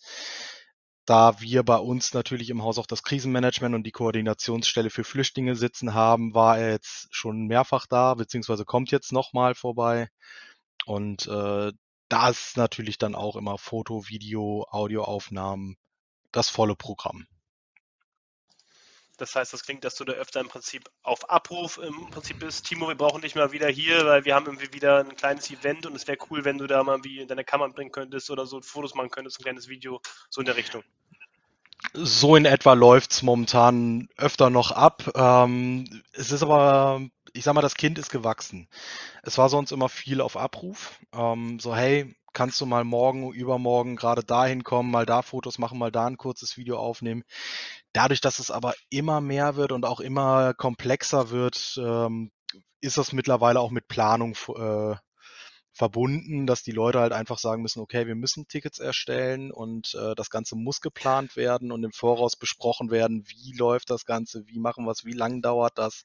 Da 1.06 1.40
wir 1.42 1.64
bei 1.64 1.78
uns 1.78 2.14
natürlich 2.14 2.50
im 2.50 2.64
Haus 2.64 2.78
auch 2.78 2.86
das 2.86 3.04
Krisenmanagement 3.04 3.74
und 3.76 3.84
die 3.84 3.92
Koordinationsstelle 3.92 4.90
für 4.90 5.04
Flüchtlinge 5.04 5.56
sitzen 5.56 5.94
haben, 5.94 6.34
war 6.34 6.60
er 6.60 6.72
jetzt 6.72 7.08
schon 7.12 7.48
mehrfach 7.48 7.88
da, 7.88 8.14
beziehungsweise 8.14 8.66
kommt 8.66 8.92
jetzt 8.92 9.12
nochmal 9.12 9.56
vorbei. 9.56 10.10
Und 10.86 11.28
äh, 11.28 11.72
da 12.10 12.30
ist 12.30 12.58
natürlich 12.58 12.98
dann 12.98 13.16
auch 13.16 13.36
immer 13.36 13.58
Foto, 13.58 14.08
Video, 14.10 14.68
Audioaufnahmen, 14.70 15.78
das 16.32 16.50
volle 16.50 16.76
Programm. 16.76 17.26
Das 19.22 19.36
heißt, 19.36 19.54
das 19.54 19.64
klingt, 19.64 19.84
dass 19.84 19.94
du 19.94 20.04
da 20.04 20.14
öfter 20.14 20.40
im 20.40 20.48
Prinzip 20.48 20.90
auf 21.04 21.30
Abruf 21.30 21.78
im 21.78 22.10
Prinzip 22.10 22.40
bist. 22.40 22.66
Timo, 22.66 22.88
wir 22.88 22.96
brauchen 22.96 23.22
dich 23.22 23.36
mal 23.36 23.52
wieder 23.52 23.68
hier, 23.68 24.04
weil 24.04 24.26
wir 24.26 24.34
haben 24.34 24.48
irgendwie 24.48 24.74
wieder 24.74 25.02
ein 25.02 25.16
kleines 25.16 25.52
Event 25.52 25.86
und 25.86 25.96
es 25.96 26.08
wäre 26.08 26.18
cool, 26.32 26.44
wenn 26.44 26.58
du 26.58 26.66
da 26.66 26.84
mal 26.84 27.04
wie 27.04 27.20
in 27.20 27.28
deine 27.28 27.44
Kamera 27.44 27.70
bringen 27.70 27.92
könntest 27.92 28.32
oder 28.32 28.48
so 28.48 28.60
Fotos 28.62 28.96
machen 28.96 29.12
könntest, 29.12 29.40
ein 29.40 29.44
kleines 29.44 29.68
Video, 29.68 30.02
so 30.32 30.42
in 30.42 30.46
der 30.46 30.56
Richtung. 30.56 30.82
So 31.94 32.36
in 32.36 32.46
etwa 32.46 32.74
läuft's 32.74 33.22
momentan 33.22 34.10
öfter 34.18 34.50
noch 34.50 34.72
ab. 34.72 35.12
Ähm, 35.14 36.02
es 36.14 36.32
ist 36.32 36.42
aber, 36.42 37.02
ich 37.34 37.44
sag 37.44 37.54
mal, 37.54 37.62
das 37.62 37.76
Kind 37.76 38.00
ist 38.00 38.10
gewachsen. 38.10 38.70
Es 39.22 39.38
war 39.38 39.50
sonst 39.50 39.72
immer 39.72 39.88
viel 39.88 40.20
auf 40.20 40.36
Abruf. 40.36 41.00
Ähm, 41.14 41.60
so, 41.60 41.76
hey, 41.76 42.16
kannst 42.34 42.62
du 42.62 42.66
mal 42.66 42.84
morgen, 42.84 43.32
übermorgen 43.34 43.96
gerade 43.96 44.24
dahin 44.24 44.64
kommen, 44.64 44.90
mal 44.90 45.06
da 45.06 45.22
Fotos 45.22 45.60
machen, 45.60 45.78
mal 45.78 45.92
da 45.92 46.08
ein 46.08 46.18
kurzes 46.18 46.58
Video 46.58 46.78
aufnehmen. 46.78 47.24
Dadurch, 47.94 48.22
dass 48.22 48.40
es 48.40 48.52
aber 48.52 48.74
immer 48.90 49.22
mehr 49.22 49.56
wird 49.56 49.72
und 49.72 49.86
auch 49.86 50.00
immer 50.00 50.54
komplexer 50.54 51.30
wird, 51.30 51.76
ähm, 51.78 52.32
ist 52.80 52.98
das 52.98 53.14
mittlerweile 53.14 53.60
auch 53.60 53.72
mit 53.72 53.88
Planung 53.88 54.36
äh, 54.56 54.96
verbunden, 55.74 56.48
dass 56.48 56.64
die 56.64 56.72
Leute 56.72 57.00
halt 57.00 57.14
einfach 57.14 57.38
sagen 57.38 57.62
müssen, 57.62 57.80
okay, 57.80 58.08
wir 58.08 58.16
müssen 58.16 58.48
Tickets 58.48 58.80
erstellen 58.80 59.52
und 59.52 59.96
äh, 59.96 60.16
das 60.16 60.30
Ganze 60.30 60.56
muss 60.56 60.82
geplant 60.82 61.36
werden 61.36 61.72
und 61.72 61.84
im 61.84 61.92
Voraus 61.92 62.36
besprochen 62.36 62.92
werden, 62.92 63.24
wie 63.28 63.58
läuft 63.58 63.90
das 63.90 64.06
Ganze, 64.06 64.46
wie 64.48 64.60
machen 64.60 64.86
wir 64.86 64.92
es, 64.92 65.06
wie 65.06 65.14
lang 65.14 65.42
dauert 65.42 65.78
das, 65.78 66.04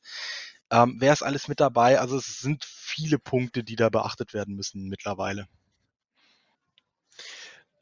ähm, 0.71 0.97
wer 0.99 1.13
ist 1.13 1.23
alles 1.23 1.49
mit 1.49 1.61
dabei. 1.61 2.01
Also 2.01 2.17
es 2.17 2.39
sind 2.39 2.65
viele 2.65 3.19
Punkte, 3.19 3.65
die 3.65 3.77
da 3.77 3.89
beachtet 3.89 4.35
werden 4.35 4.55
müssen 4.55 4.89
mittlerweile. 4.89 5.47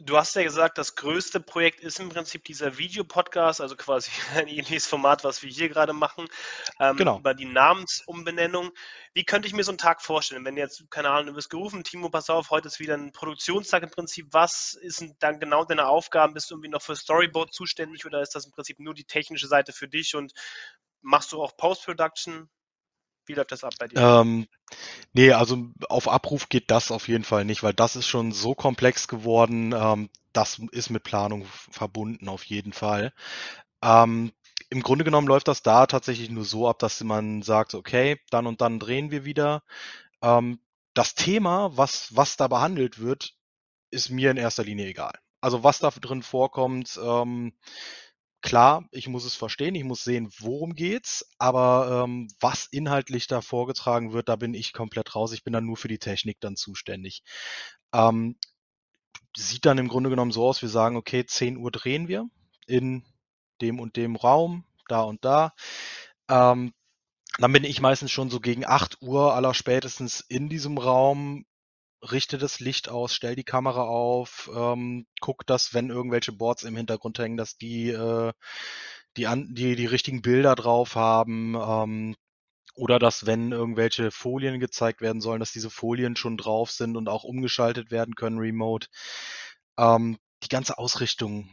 Du 0.01 0.17
hast 0.17 0.35
ja 0.35 0.43
gesagt, 0.43 0.77
das 0.77 0.97
größte 0.97 1.39
Projekt 1.39 1.81
ist 1.81 2.01
im 2.01 2.09
Prinzip 2.09 2.45
dieser 2.45 2.79
Videopodcast, 2.79 3.61
also 3.61 3.77
quasi 3.77 4.11
ein 4.35 4.49
ähnliches 4.49 4.87
Format, 4.87 5.23
was 5.23 5.43
wir 5.43 5.51
hier 5.51 5.69
gerade 5.69 5.93
machen, 5.93 6.27
ähm, 6.81 6.97
genau. 6.97 7.19
über 7.19 7.33
die 7.33 7.45
Namensumbenennung. 7.45 8.73
Wie 9.13 9.25
könnte 9.25 9.47
ich 9.47 9.55
mir 9.55 9.63
so 9.63 9.71
einen 9.71 9.79
Tag 9.79 10.03
vorstellen, 10.03 10.45
wenn 10.45 10.57
jetzt, 10.57 10.91
keine 10.91 11.11
Ahnung, 11.11 11.29
du 11.29 11.37
wirst 11.37 11.49
gerufen, 11.49 11.85
Timo, 11.85 12.11
pass 12.11 12.29
auf, 12.29 12.51
heute 12.51 12.67
ist 12.67 12.81
wieder 12.81 12.95
ein 12.95 13.13
Produktionstag 13.13 13.85
im 13.85 13.91
Prinzip. 13.91 14.27
Was 14.33 14.75
ist 14.75 15.05
dann 15.21 15.39
genau 15.39 15.65
deine 15.65 15.87
Aufgaben? 15.87 16.35
Bist 16.35 16.51
du 16.51 16.57
irgendwie 16.57 16.71
noch 16.71 16.83
für 16.83 16.97
Storyboard 16.97 17.55
zuständig 17.55 18.05
oder 18.05 18.21
ist 18.21 18.35
das 18.35 18.47
im 18.47 18.53
Prinzip 18.53 18.81
nur 18.81 18.95
die 18.95 19.05
technische 19.05 19.47
Seite 19.47 19.73
für 19.73 19.87
dich 19.87 20.17
und 20.17 20.33
machst 21.03 21.31
du 21.31 21.41
auch 21.41 21.57
Post-Production? 21.57 22.51
Wie 23.27 23.35
läuft 23.35 23.53
das 23.53 23.65
ab 23.65 23.75
bei 23.79 23.89
dir? 23.89 24.01
Ähm, 24.01 24.47
nee, 25.13 25.33
also 25.33 25.71
auf 25.89 26.09
Abruf 26.09 26.49
geht 26.49 26.71
das 26.71 26.91
auf 26.91 27.09
jeden 27.09 27.25
Fall 27.25 27.45
nicht, 27.45 27.63
weil 27.63 27.75
das 27.75 27.97
ist 27.97 28.07
schon 28.07 28.33
so 28.33 28.55
komplex 28.55 29.09
geworden. 29.09 29.73
Ähm, 29.77 30.11
das 30.33 30.61
ist 30.73 30.91
mit 30.91 31.05
Planung 31.05 31.47
verbunden 31.71 32.29
auf 32.29 32.45
jeden 32.45 32.73
Fall. 32.73 33.13
Ähm, 33.83 34.33
Im 34.71 34.83
Grunde 34.83 35.05
genommen 35.05 35.29
läuft 35.29 35.49
das 35.49 35.63
da 35.63 35.87
tatsächlich 35.87 36.31
nur 36.31 36.45
so 36.45 36.69
ab, 36.69 36.79
dass 36.79 37.03
man 37.03 37.43
sagt, 37.43 37.75
okay, 37.75 38.19
dann 38.31 38.47
und 38.47 38.61
dann 38.61 38.79
drehen 38.79 39.11
wir 39.11 39.25
wieder. 39.25 39.63
Ähm, 40.23 40.59
das 40.95 41.15
Thema, 41.15 41.77
was, 41.77 42.15
was 42.17 42.37
da 42.37 42.49
behandelt 42.49 42.99
wird, 42.99 43.35
ist 43.91 44.11
mir 44.11 44.31
in 44.31 44.37
erster 44.37 44.65
Linie 44.65 44.87
egal. 44.87 45.15
Also 45.41 45.63
was 45.63 45.79
da 45.79 45.91
drin 45.91 46.23
vorkommt, 46.23 46.99
ähm, 47.03 47.53
klar, 48.45 48.87
ich 48.93 49.09
muss 49.09 49.25
es 49.25 49.35
verstehen, 49.35 49.75
ich 49.75 49.85
muss 49.85 50.05
sehen, 50.05 50.31
worum 50.39 50.75
geht's, 50.75 51.27
aber 51.39 52.05
ähm, 52.05 52.29
was 52.41 52.67
inhaltlich 52.67 53.27
da 53.27 53.41
vorgetragen 53.41 54.13
wird, 54.13 54.29
da 54.29 54.37
bin 54.37 54.53
ich 54.53 54.75
komplett 54.75 55.15
raus. 55.17 55.33
Ich 55.33 55.45
bin 55.45 55.55
dann 55.55 55.65
nur 55.65 55.79
für 55.79 55.89
die 55.89 55.99
Technik 55.99 56.41
dann 56.41 56.55
zuständig. 56.55 57.25
Ähm, 57.93 58.37
sieht 59.35 59.65
dann 59.65 59.79
im 59.79 59.89
Grunde 59.89 60.11
genommen 60.11 60.31
so 60.31 60.47
aus, 60.47 60.61
wir 60.61 60.69
sagen, 60.69 60.97
okay, 60.97 61.25
10 61.25 61.57
Uhr 61.57 61.71
drehen 61.71 62.07
wir 62.07 62.29
in 62.67 63.03
dem 63.63 63.81
und 63.81 63.97
dem 63.97 64.15
Raum, 64.15 64.65
da 64.89 65.01
und 65.01 65.25
da. 65.25 65.55
Ähm, 66.29 66.75
dann 67.39 67.53
bin 67.53 67.65
ich 67.65 67.81
meistens 67.81 68.13
schon 68.13 68.29
so 68.29 68.41
gegen 68.41 68.67
8 68.67 69.01
Uhr 69.01 69.35
aller 69.35 69.55
spätestens 69.55 70.21
in 70.21 70.51
diesem 70.51 70.77
Raum, 70.77 71.47
richte 72.13 72.39
das 72.39 72.61
Licht 72.61 72.89
aus, 72.89 73.15
stell 73.15 73.37
die 73.37 73.45
Kamera 73.45 73.83
auf, 73.83 74.51
ähm, 74.55 75.07
guck, 75.21 75.47
dass 75.47 75.75
wenn 75.75 75.91
irgendwelche 75.91 76.33
Boards 76.33 76.63
im 76.65 76.77
Hintergrund 76.77 77.19
hängen, 77.19 77.37
dass 77.37 77.57
die 77.57 77.91
äh, 77.91 78.33
die, 79.17 79.27
an, 79.27 79.55
die 79.55 79.77
die 79.77 79.87
richtigen 79.87 80.23
Bilder 80.23 80.55
drauf 80.55 80.97
haben. 80.97 81.55
Ähm, 81.55 82.17
oder 82.77 82.99
dass, 82.99 83.27
wenn 83.27 83.53
irgendwelche 83.53 84.11
Folien 84.11 84.59
gezeigt 84.59 85.01
werden 85.01 85.21
sollen, 85.21 85.41
dass 85.41 85.53
diese 85.53 85.71
Folien 85.71 86.17
schon 86.17 86.37
drauf 86.37 86.71
sind 86.73 86.97
und 86.97 87.09
auch 87.09 87.25
umgeschaltet 87.25 87.91
werden 87.91 88.17
können 88.17 88.39
remote. 88.39 88.89
Ähm, 89.79 90.19
die 90.43 90.49
ganze 90.49 90.79
Ausrichtung. 90.79 91.49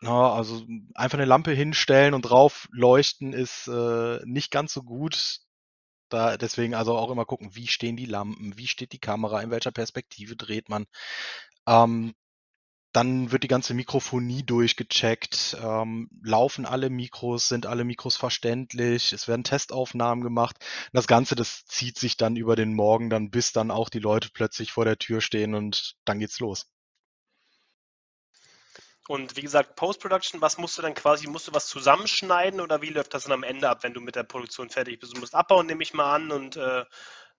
Na, 0.00 0.32
also 0.32 0.62
einfach 0.94 1.18
eine 1.18 1.26
Lampe 1.26 1.52
hinstellen 1.52 2.12
und 2.12 2.22
drauf 2.22 2.68
leuchten 2.72 3.32
ist 3.32 3.68
äh, 3.68 4.20
nicht 4.24 4.50
ganz 4.50 4.72
so 4.74 4.82
gut. 4.82 5.38
Da 6.12 6.36
deswegen 6.36 6.74
also 6.74 6.96
auch 6.96 7.10
immer 7.10 7.24
gucken, 7.24 7.54
wie 7.54 7.66
stehen 7.68 7.96
die 7.96 8.06
Lampen, 8.06 8.56
wie 8.58 8.66
steht 8.66 8.92
die 8.92 8.98
Kamera, 8.98 9.40
in 9.42 9.50
welcher 9.50 9.72
Perspektive 9.72 10.36
dreht 10.36 10.68
man. 10.68 10.86
Ähm, 11.66 12.14
dann 12.92 13.32
wird 13.32 13.42
die 13.44 13.48
ganze 13.48 13.74
Mikrofonie 13.74 14.42
durchgecheckt. 14.44 15.56
Ähm, 15.62 16.10
laufen 16.22 16.66
alle 16.66 16.90
Mikros, 16.90 17.48
sind 17.48 17.66
alle 17.66 17.84
Mikros 17.84 18.16
verständlich? 18.16 19.12
Es 19.12 19.28
werden 19.28 19.44
Testaufnahmen 19.44 20.22
gemacht. 20.22 20.56
Das 20.92 21.06
Ganze, 21.06 21.34
das 21.34 21.64
zieht 21.66 21.98
sich 21.98 22.16
dann 22.18 22.36
über 22.36 22.56
den 22.56 22.74
Morgen 22.74 23.10
dann, 23.10 23.30
bis 23.30 23.52
dann 23.52 23.70
auch 23.70 23.88
die 23.88 23.98
Leute 24.00 24.28
plötzlich 24.32 24.72
vor 24.72 24.84
der 24.84 24.98
Tür 24.98 25.20
stehen 25.22 25.54
und 25.54 25.96
dann 26.04 26.18
geht's 26.18 26.40
los. 26.40 26.66
Und 29.08 29.36
wie 29.36 29.42
gesagt, 29.42 29.74
Post-Production, 29.74 30.40
was 30.40 30.58
musst 30.58 30.78
du 30.78 30.82
dann 30.82 30.94
quasi, 30.94 31.26
musst 31.26 31.48
du 31.48 31.54
was 31.54 31.66
zusammenschneiden 31.66 32.60
oder 32.60 32.82
wie 32.82 32.90
läuft 32.90 33.14
das 33.14 33.24
dann 33.24 33.32
am 33.32 33.42
Ende 33.42 33.68
ab, 33.68 33.82
wenn 33.82 33.94
du 33.94 34.00
mit 34.00 34.14
der 34.14 34.22
Produktion 34.22 34.70
fertig 34.70 35.00
bist? 35.00 35.16
Du 35.16 35.20
musst 35.20 35.34
abbauen, 35.34 35.66
nehme 35.66 35.82
ich 35.82 35.92
mal 35.92 36.14
an, 36.14 36.30
und 36.30 36.56
äh, 36.56 36.84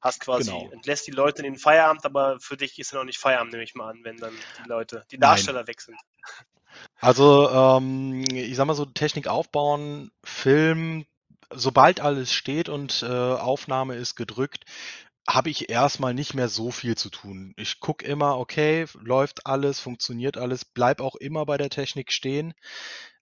hast 0.01 0.20
quasi, 0.20 0.51
genau. 0.51 0.70
entlässt 0.72 1.08
die 1.08 1.12
Leute 1.12 1.41
in 1.41 1.53
den 1.53 1.58
Feierabend, 1.58 2.05
aber 2.05 2.39
für 2.41 2.58
dich 2.58 2.77
ist 2.77 2.91
ja 2.91 2.98
noch 2.98 3.05
nicht 3.05 3.20
Feierabend, 3.20 3.53
nehme 3.53 3.63
ich 3.63 3.75
mal 3.75 3.89
an, 3.89 4.03
wenn 4.03 4.17
dann 4.17 4.34
die 4.62 4.67
Leute, 4.67 5.05
die 5.12 5.17
Darsteller 5.17 5.60
Nein. 5.60 5.67
weg 5.67 5.82
sind. 5.82 5.98
Also, 7.00 7.50
ähm, 7.50 8.25
ich 8.34 8.55
sag 8.55 8.65
mal 8.65 8.74
so, 8.74 8.86
Technik 8.86 9.27
aufbauen, 9.27 10.12
Film, 10.24 11.05
sobald 11.50 12.01
alles 12.01 12.34
steht 12.34 12.67
und 12.67 13.03
äh, 13.03 13.08
Aufnahme 13.08 13.96
ist 13.96 14.15
gedrückt, 14.15 14.65
habe 15.27 15.50
ich 15.50 15.70
erstmal 15.70 16.13
nicht 16.13 16.34
mehr 16.34 16.50
so 16.50 16.72
viel 16.72 16.96
zu 16.98 17.10
tun. 17.10 17.53
Ich 17.58 17.80
gucke 17.80 18.06
immer, 18.06 18.38
okay, 18.38 18.86
läuft 18.96 19.46
alles, 19.48 19.80
funktioniert 19.80 20.38
alles, 20.38 20.65
bleib 20.65 21.00
auch 21.00 21.15
immer 21.15 21.46
bei 21.46 21.58
der 21.58 21.70
Technik 21.70 22.12
stehen. 22.12 22.53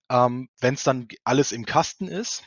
Ähm, 0.10 0.50
Wenn 0.60 0.74
es 0.74 0.84
dann 0.84 1.08
alles 1.24 1.51
im 1.51 1.65
Kasten 1.65 2.08
ist, 2.08 2.43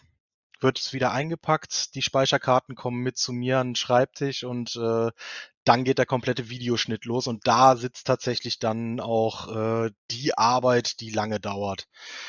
wird 0.61 0.79
es 0.79 0.93
wieder 0.93 1.13
eingepackt. 1.13 1.95
Die 1.95 2.03
Speicherkarten 2.03 2.75
kommen 2.75 3.03
mit 3.03 3.17
zu 3.17 3.33
mir 3.33 3.59
an 3.59 3.69
den 3.71 3.77
Schreibtisch 3.77 4.45
und 4.45 4.75
äh, 4.77 5.11
dann 5.65 5.85
geht 5.85 5.99
der 5.99 6.07
komplette 6.07 6.51
Videoschnitt 6.51 7.07
los 7.07 7.27
und 7.27 7.47
da 7.47 7.77
sitzt 7.77 8.07
tatsächlich 8.07 8.59
dann 8.59 9.01
auch 9.01 9.49
äh, 9.55 9.91
die 10.11 10.37
Arbeit, 10.37 11.01
die 11.01 11.11
lange 11.11 11.41
dauert. 11.41 11.89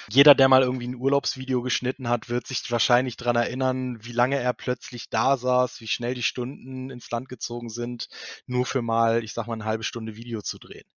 Jeder, 0.09 0.35
der 0.35 0.47
mal 0.47 0.63
irgendwie 0.63 0.87
ein 0.87 0.95
Urlaubsvideo 0.95 1.61
geschnitten 1.61 2.07
hat, 2.07 2.29
wird 2.29 2.47
sich 2.47 2.71
wahrscheinlich 2.71 3.17
dran 3.17 3.35
erinnern, 3.35 3.97
wie 4.03 4.13
lange 4.13 4.37
er 4.39 4.53
plötzlich 4.53 5.09
da 5.09 5.35
saß, 5.35 5.81
wie 5.81 5.87
schnell 5.87 6.13
die 6.13 6.23
Stunden 6.23 6.89
ins 6.89 7.11
Land 7.11 7.27
gezogen 7.27 7.69
sind, 7.69 8.07
nur 8.45 8.65
für 8.65 8.81
mal, 8.81 9.23
ich 9.23 9.33
sag 9.33 9.47
mal, 9.47 9.53
eine 9.53 9.65
halbe 9.65 9.83
Stunde 9.83 10.15
Video 10.15 10.41
zu 10.41 10.57
drehen. 10.57 10.87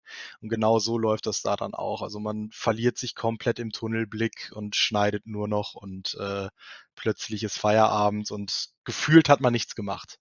Und 0.41 0.49
genau 0.49 0.79
so 0.79 0.97
läuft 0.97 1.25
das 1.25 1.41
da 1.41 1.57
dann 1.57 1.73
auch. 1.73 2.01
Also 2.01 2.19
man 2.19 2.49
verliert 2.53 2.97
sich 2.97 3.15
komplett 3.15 3.59
im 3.59 3.71
Tunnelblick 3.71 4.51
und 4.53 4.75
schneidet 4.77 5.27
nur 5.27 5.47
noch 5.47 5.75
und 5.75 6.15
äh, 6.19 6.47
plötzlich 6.95 7.43
ist 7.43 7.57
Feierabend 7.57 8.31
und 8.31 8.69
gefühlt 8.85 9.27
hat 9.27 9.41
man 9.41 9.51
nichts 9.53 9.75
gemacht. 9.75 10.19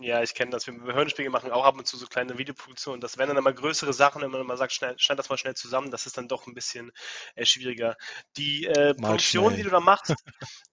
Ja, 0.00 0.22
ich 0.22 0.34
kenne 0.34 0.50
das. 0.50 0.66
Wir, 0.66 0.74
Hörspiele 0.74 1.30
machen 1.30 1.50
auch 1.50 1.64
ab 1.64 1.76
und 1.76 1.86
zu 1.86 1.96
so 1.96 2.06
kleine 2.06 2.38
Videoproduktionen. 2.38 3.00
Das 3.00 3.18
werden 3.18 3.30
dann 3.30 3.38
immer 3.38 3.52
größere 3.52 3.92
Sachen, 3.92 4.22
wenn 4.22 4.30
man 4.30 4.40
immer 4.40 4.56
sagt, 4.56 4.72
schnell, 4.72 4.98
schneid 4.98 5.18
das 5.18 5.28
mal 5.28 5.38
schnell 5.38 5.54
zusammen. 5.54 5.90
Das 5.90 6.06
ist 6.06 6.16
dann 6.16 6.28
doch 6.28 6.46
ein 6.46 6.54
bisschen 6.54 6.92
äh, 7.34 7.44
schwieriger. 7.44 7.96
Die 8.36 8.66
äh, 8.66 8.94
Produktion, 8.94 9.56
die 9.56 9.62
du 9.62 9.70
da 9.70 9.80
machst, 9.80 10.14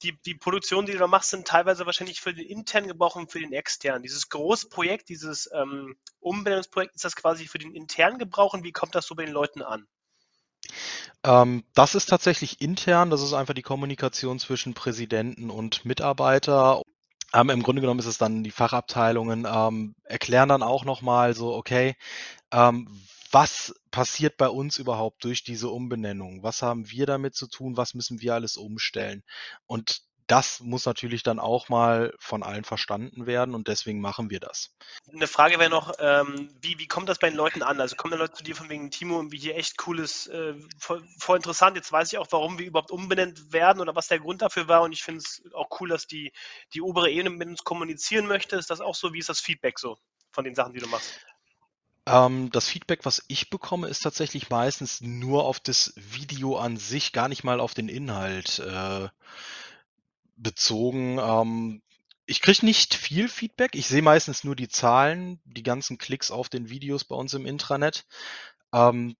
die, 0.03 0.17
die 0.25 0.35
Produktion, 0.35 0.85
die 0.85 0.93
du 0.93 0.99
da 0.99 1.07
machst, 1.07 1.31
sind 1.31 1.47
teilweise 1.47 1.85
wahrscheinlich 1.85 2.21
für 2.21 2.33
den 2.33 2.45
internen 2.45 2.87
Gebrauch 2.87 3.15
und 3.15 3.31
für 3.31 3.39
den 3.39 3.53
externen. 3.53 4.03
Dieses 4.03 4.29
Großprojekt, 4.29 5.09
dieses 5.09 5.49
ähm, 5.53 5.95
Umbenennungsprojekt, 6.19 6.95
ist 6.95 7.05
das 7.05 7.15
quasi 7.15 7.47
für 7.47 7.57
den 7.57 7.73
internen 7.73 8.19
Gebrauch 8.19 8.53
und 8.53 8.63
wie 8.63 8.71
kommt 8.71 8.95
das 8.95 9.07
so 9.07 9.15
bei 9.15 9.25
den 9.25 9.33
Leuten 9.33 9.61
an? 9.61 9.87
Ähm, 11.23 11.63
das 11.73 11.95
ist 11.95 12.07
tatsächlich 12.07 12.61
intern. 12.61 13.09
Das 13.09 13.21
ist 13.21 13.33
einfach 13.33 13.53
die 13.53 13.61
Kommunikation 13.61 14.39
zwischen 14.39 14.73
Präsidenten 14.73 15.49
und 15.49 15.85
Mitarbeiter. 15.85 16.81
Ähm, 17.35 17.49
Im 17.49 17.63
Grunde 17.63 17.81
genommen 17.81 17.99
ist 17.99 18.05
es 18.05 18.17
dann 18.17 18.43
die 18.43 18.51
Fachabteilungen, 18.51 19.45
ähm, 19.45 19.95
erklären 20.05 20.47
dann 20.49 20.63
auch 20.63 20.85
nochmal 20.85 21.35
so, 21.35 21.53
okay, 21.53 21.95
ähm, 22.51 22.87
was 23.31 23.75
passiert 23.91 24.37
bei 24.37 24.47
uns 24.47 24.77
überhaupt 24.77 25.23
durch 25.25 25.43
diese 25.43 25.67
Umbenennung? 25.69 26.43
Was 26.43 26.61
haben 26.61 26.89
wir 26.89 27.05
damit 27.05 27.35
zu 27.35 27.47
tun? 27.47 27.75
Was 27.75 27.93
müssen 27.93 28.21
wir 28.21 28.35
alles 28.35 28.55
umstellen? 28.55 29.23
Und 29.67 30.03
das 30.27 30.59
muss 30.59 30.85
natürlich 30.85 31.23
dann 31.23 31.39
auch 31.39 31.69
mal 31.69 32.13
von 32.19 32.43
allen 32.43 32.63
verstanden 32.63 33.27
werden 33.27 33.53
und 33.53 33.67
deswegen 33.67 34.01
machen 34.01 34.29
wir 34.29 34.39
das. 34.39 34.75
Eine 35.11 35.27
Frage 35.27 35.59
wäre 35.59 35.69
noch, 35.69 35.93
ähm, 35.99 36.49
wie, 36.61 36.79
wie 36.79 36.87
kommt 36.87 37.09
das 37.09 37.19
bei 37.19 37.29
den 37.29 37.37
Leuten 37.37 37.61
an? 37.61 37.79
Also 37.79 37.95
kommen 37.95 38.11
da 38.11 38.17
Leute 38.17 38.33
zu 38.33 38.43
dir 38.43 38.55
von 38.55 38.69
wegen 38.69 38.89
Timo 38.89 39.19
und 39.19 39.31
wie 39.31 39.37
hier 39.37 39.55
echt 39.55 39.77
cooles, 39.77 40.27
äh, 40.27 40.55
voll, 40.79 41.03
voll, 41.19 41.37
interessant, 41.37 41.75
jetzt 41.75 41.91
weiß 41.91 42.11
ich 42.11 42.17
auch, 42.17 42.27
warum 42.31 42.57
wir 42.57 42.65
überhaupt 42.65 42.91
umbenannt 42.91 43.53
werden 43.53 43.81
oder 43.81 43.95
was 43.95 44.07
der 44.07 44.19
Grund 44.19 44.41
dafür 44.41 44.67
war 44.67 44.81
und 44.81 44.93
ich 44.93 45.03
finde 45.03 45.19
es 45.19 45.43
auch 45.53 45.69
cool, 45.79 45.89
dass 45.89 46.07
die, 46.07 46.31
die 46.73 46.81
obere 46.81 47.09
Ebene 47.09 47.29
mit 47.29 47.47
uns 47.47 47.63
kommunizieren 47.63 48.25
möchte. 48.25 48.55
Ist 48.55 48.69
das 48.69 48.81
auch 48.81 48.95
so? 48.95 49.13
Wie 49.13 49.19
ist 49.19 49.29
das 49.29 49.39
Feedback 49.39 49.79
so 49.79 49.97
von 50.31 50.43
den 50.43 50.55
Sachen, 50.55 50.73
die 50.73 50.79
du 50.79 50.87
machst? 50.87 51.19
Ähm, 52.07 52.51
das 52.51 52.67
Feedback, 52.67 53.05
was 53.05 53.23
ich 53.27 53.49
bekomme, 53.49 53.87
ist 53.87 54.01
tatsächlich 54.01 54.49
meistens 54.49 55.01
nur 55.01 55.45
auf 55.45 55.59
das 55.59 55.93
Video 55.95 56.57
an 56.57 56.77
sich, 56.77 57.13
gar 57.13 57.29
nicht 57.29 57.43
mal 57.43 57.59
auf 57.59 57.73
den 57.73 57.89
Inhalt. 57.89 58.59
Bezogen. 60.35 61.19
Ähm, 61.19 61.81
ich 62.25 62.41
kriege 62.41 62.65
nicht 62.65 62.95
viel 62.95 63.29
Feedback. 63.29 63.75
Ich 63.75 63.87
sehe 63.87 64.01
meistens 64.01 64.43
nur 64.43 64.55
die 64.55 64.67
Zahlen, 64.67 65.39
die 65.45 65.63
ganzen 65.63 65.97
Klicks 65.97 66.31
auf 66.31 66.49
den 66.49 66.69
Videos 66.69 67.03
bei 67.03 67.15
uns 67.15 67.33
im 67.33 67.45
Intranet. 67.45 68.05
Ähm, 68.73 69.15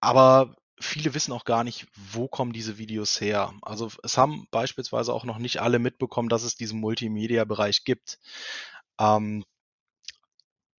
aber 0.00 0.56
viele 0.80 1.14
wissen 1.14 1.32
auch 1.32 1.44
gar 1.44 1.64
nicht, 1.64 1.86
wo 1.94 2.28
kommen 2.28 2.52
diese 2.52 2.78
Videos 2.78 3.20
her. 3.20 3.52
Also 3.62 3.90
es 4.02 4.18
haben 4.18 4.46
beispielsweise 4.50 5.12
auch 5.12 5.24
noch 5.24 5.38
nicht 5.38 5.60
alle 5.60 5.78
mitbekommen, 5.78 6.28
dass 6.28 6.42
es 6.42 6.56
diesen 6.56 6.80
Multimedia-Bereich 6.80 7.84
gibt. 7.84 8.18
Ähm, 8.98 9.44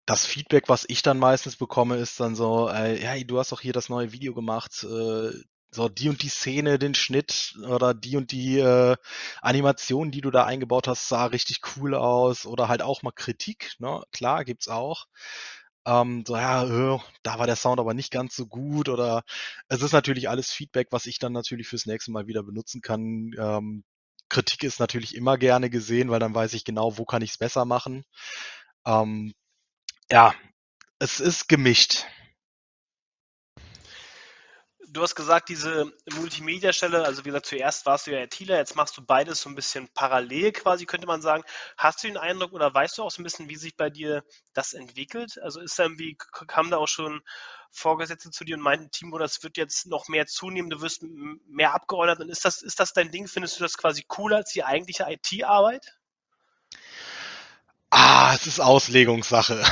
das 0.06 0.24
Feedback, 0.24 0.68
was 0.68 0.86
ich 0.88 1.02
dann 1.02 1.18
meistens 1.18 1.56
bekomme, 1.56 1.96
ist 1.96 2.18
dann 2.18 2.34
so, 2.34 2.68
äh, 2.70 3.02
ja, 3.02 3.22
du 3.24 3.38
hast 3.38 3.52
doch 3.52 3.60
hier 3.60 3.74
das 3.74 3.88
neue 3.88 4.12
Video 4.12 4.34
gemacht, 4.34 4.82
äh, 4.84 5.30
so 5.70 5.88
die 5.88 6.08
und 6.08 6.22
die 6.22 6.28
Szene, 6.28 6.78
den 6.78 6.94
Schnitt 6.94 7.54
oder 7.68 7.94
die 7.94 8.16
und 8.16 8.32
die 8.32 8.58
äh, 8.58 8.96
Animation, 9.42 10.10
die 10.10 10.20
du 10.20 10.30
da 10.30 10.44
eingebaut 10.44 10.88
hast, 10.88 11.08
sah 11.08 11.26
richtig 11.26 11.60
cool 11.76 11.94
aus 11.94 12.46
oder 12.46 12.68
halt 12.68 12.82
auch 12.82 13.02
mal 13.02 13.12
Kritik, 13.12 13.72
ne? 13.78 14.02
Klar, 14.12 14.44
gibt's 14.44 14.68
auch. 14.68 15.06
Ähm, 15.86 16.24
so, 16.26 16.36
ja, 16.36 16.64
äh, 16.64 16.98
da 17.22 17.38
war 17.38 17.46
der 17.46 17.56
Sound 17.56 17.80
aber 17.80 17.94
nicht 17.94 18.10
ganz 18.10 18.36
so 18.36 18.46
gut 18.46 18.88
oder 18.88 19.22
es 19.68 19.82
ist 19.82 19.92
natürlich 19.92 20.28
alles 20.28 20.50
Feedback, 20.52 20.88
was 20.90 21.06
ich 21.06 21.18
dann 21.18 21.32
natürlich 21.32 21.68
fürs 21.68 21.86
nächste 21.86 22.10
Mal 22.12 22.26
wieder 22.26 22.42
benutzen 22.42 22.80
kann. 22.82 23.30
Ähm, 23.38 23.84
Kritik 24.28 24.64
ist 24.64 24.80
natürlich 24.80 25.14
immer 25.14 25.38
gerne 25.38 25.70
gesehen, 25.70 26.10
weil 26.10 26.20
dann 26.20 26.34
weiß 26.34 26.54
ich 26.54 26.64
genau, 26.64 26.98
wo 26.98 27.04
kann 27.04 27.22
ich 27.22 27.30
es 27.30 27.38
besser 27.38 27.64
machen. 27.64 28.04
Ähm, 28.86 29.32
ja, 30.10 30.34
es 30.98 31.20
ist 31.20 31.48
gemischt 31.48 32.06
du 34.90 35.02
hast 35.02 35.14
gesagt, 35.14 35.48
diese 35.48 35.92
Multimedia-Stelle, 36.14 37.04
also 37.04 37.24
wie 37.24 37.28
gesagt, 37.28 37.46
zuerst 37.46 37.86
warst 37.86 38.06
du 38.06 38.12
ja 38.12 38.22
ITler, 38.22 38.56
jetzt 38.56 38.76
machst 38.76 38.96
du 38.96 39.02
beides 39.02 39.40
so 39.40 39.48
ein 39.48 39.54
bisschen 39.54 39.88
parallel 39.94 40.52
quasi, 40.52 40.86
könnte 40.86 41.06
man 41.06 41.22
sagen. 41.22 41.44
Hast 41.76 42.02
du 42.02 42.08
den 42.08 42.16
Eindruck 42.16 42.52
oder 42.52 42.72
weißt 42.72 42.98
du 42.98 43.02
auch 43.02 43.10
so 43.10 43.20
ein 43.20 43.24
bisschen, 43.24 43.48
wie 43.48 43.56
sich 43.56 43.76
bei 43.76 43.90
dir 43.90 44.24
das 44.54 44.72
entwickelt? 44.72 45.38
Also 45.42 45.60
ist 45.60 45.78
da 45.78 45.84
irgendwie, 45.84 46.16
kamen 46.46 46.70
da 46.70 46.78
auch 46.78 46.88
schon 46.88 47.22
Vorgesetzte 47.70 48.30
zu 48.30 48.44
dir 48.44 48.56
und 48.56 48.62
meinten, 48.62 48.90
Timo, 48.90 49.18
das 49.18 49.42
wird 49.42 49.56
jetzt 49.56 49.86
noch 49.86 50.08
mehr 50.08 50.26
zunehmen, 50.26 50.70
du 50.70 50.80
wirst 50.80 51.02
mehr 51.02 51.74
abgeordnet. 51.74 52.20
Und 52.20 52.30
ist 52.30 52.44
das, 52.44 52.62
ist 52.62 52.80
das 52.80 52.92
dein 52.92 53.10
Ding? 53.10 53.28
Findest 53.28 53.58
du 53.58 53.64
das 53.64 53.76
quasi 53.76 54.04
cooler 54.06 54.38
als 54.38 54.52
die 54.52 54.64
eigentliche 54.64 55.06
IT-Arbeit? 55.08 55.98
Ah, 57.90 58.34
es 58.34 58.46
ist 58.46 58.60
Auslegungssache. 58.60 59.62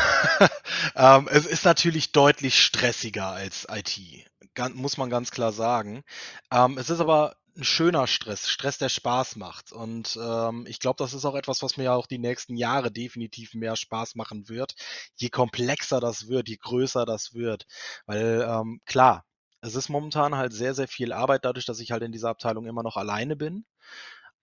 ähm, 0.97 1.29
es 1.31 1.47
ist 1.47 1.65
natürlich 1.65 2.13
deutlich 2.13 2.63
stressiger 2.63 3.29
als 3.29 3.67
IT 3.71 4.27
muss 4.75 4.97
man 4.97 5.11
ganz 5.11 5.31
klar 5.31 5.53
sagen. 5.53 6.03
Ähm, 6.51 6.79
es 6.79 6.91
ist 6.91 7.01
aber 7.01 7.37
ein 7.57 7.65
schöner 7.65 8.07
Stress, 8.07 8.49
Stress, 8.49 8.79
der 8.79 8.89
Spaß 8.89 9.37
macht. 9.37 9.73
Und 9.73 10.19
ähm, 10.23 10.67
ich 10.69 10.79
glaube, 10.79 10.99
das 10.99 11.15
ist 11.15 11.25
auch 11.25 11.35
etwas, 11.35 11.63
was 11.63 11.77
mir 11.77 11.93
auch 11.93 12.07
die 12.07 12.19
nächsten 12.19 12.57
Jahre 12.57 12.91
definitiv 12.91 13.55
mehr 13.55 13.77
Spaß 13.77 14.15
machen 14.15 14.49
wird. 14.49 14.75
Je 15.17 15.31
komplexer 15.31 16.01
das 16.01 16.29
wird, 16.29 16.49
je 16.49 16.57
größer 16.57 17.07
das 17.07 17.35
wird. 17.35 17.67
Weil 18.07 18.47
ähm, 18.49 18.81
klar, 18.85 19.25
es 19.63 19.75
ist 19.75 19.89
momentan 19.89 20.37
halt 20.37 20.53
sehr, 20.53 20.75
sehr 20.75 20.89
viel 20.89 21.13
Arbeit, 21.13 21.45
dadurch, 21.45 21.67
dass 21.67 21.81
ich 21.81 21.93
halt 21.93 22.03
in 22.03 22.13
dieser 22.13 22.29
Abteilung 22.31 22.67
immer 22.67 22.83
noch 22.83 22.97
alleine 22.97 23.37
bin. 23.37 23.65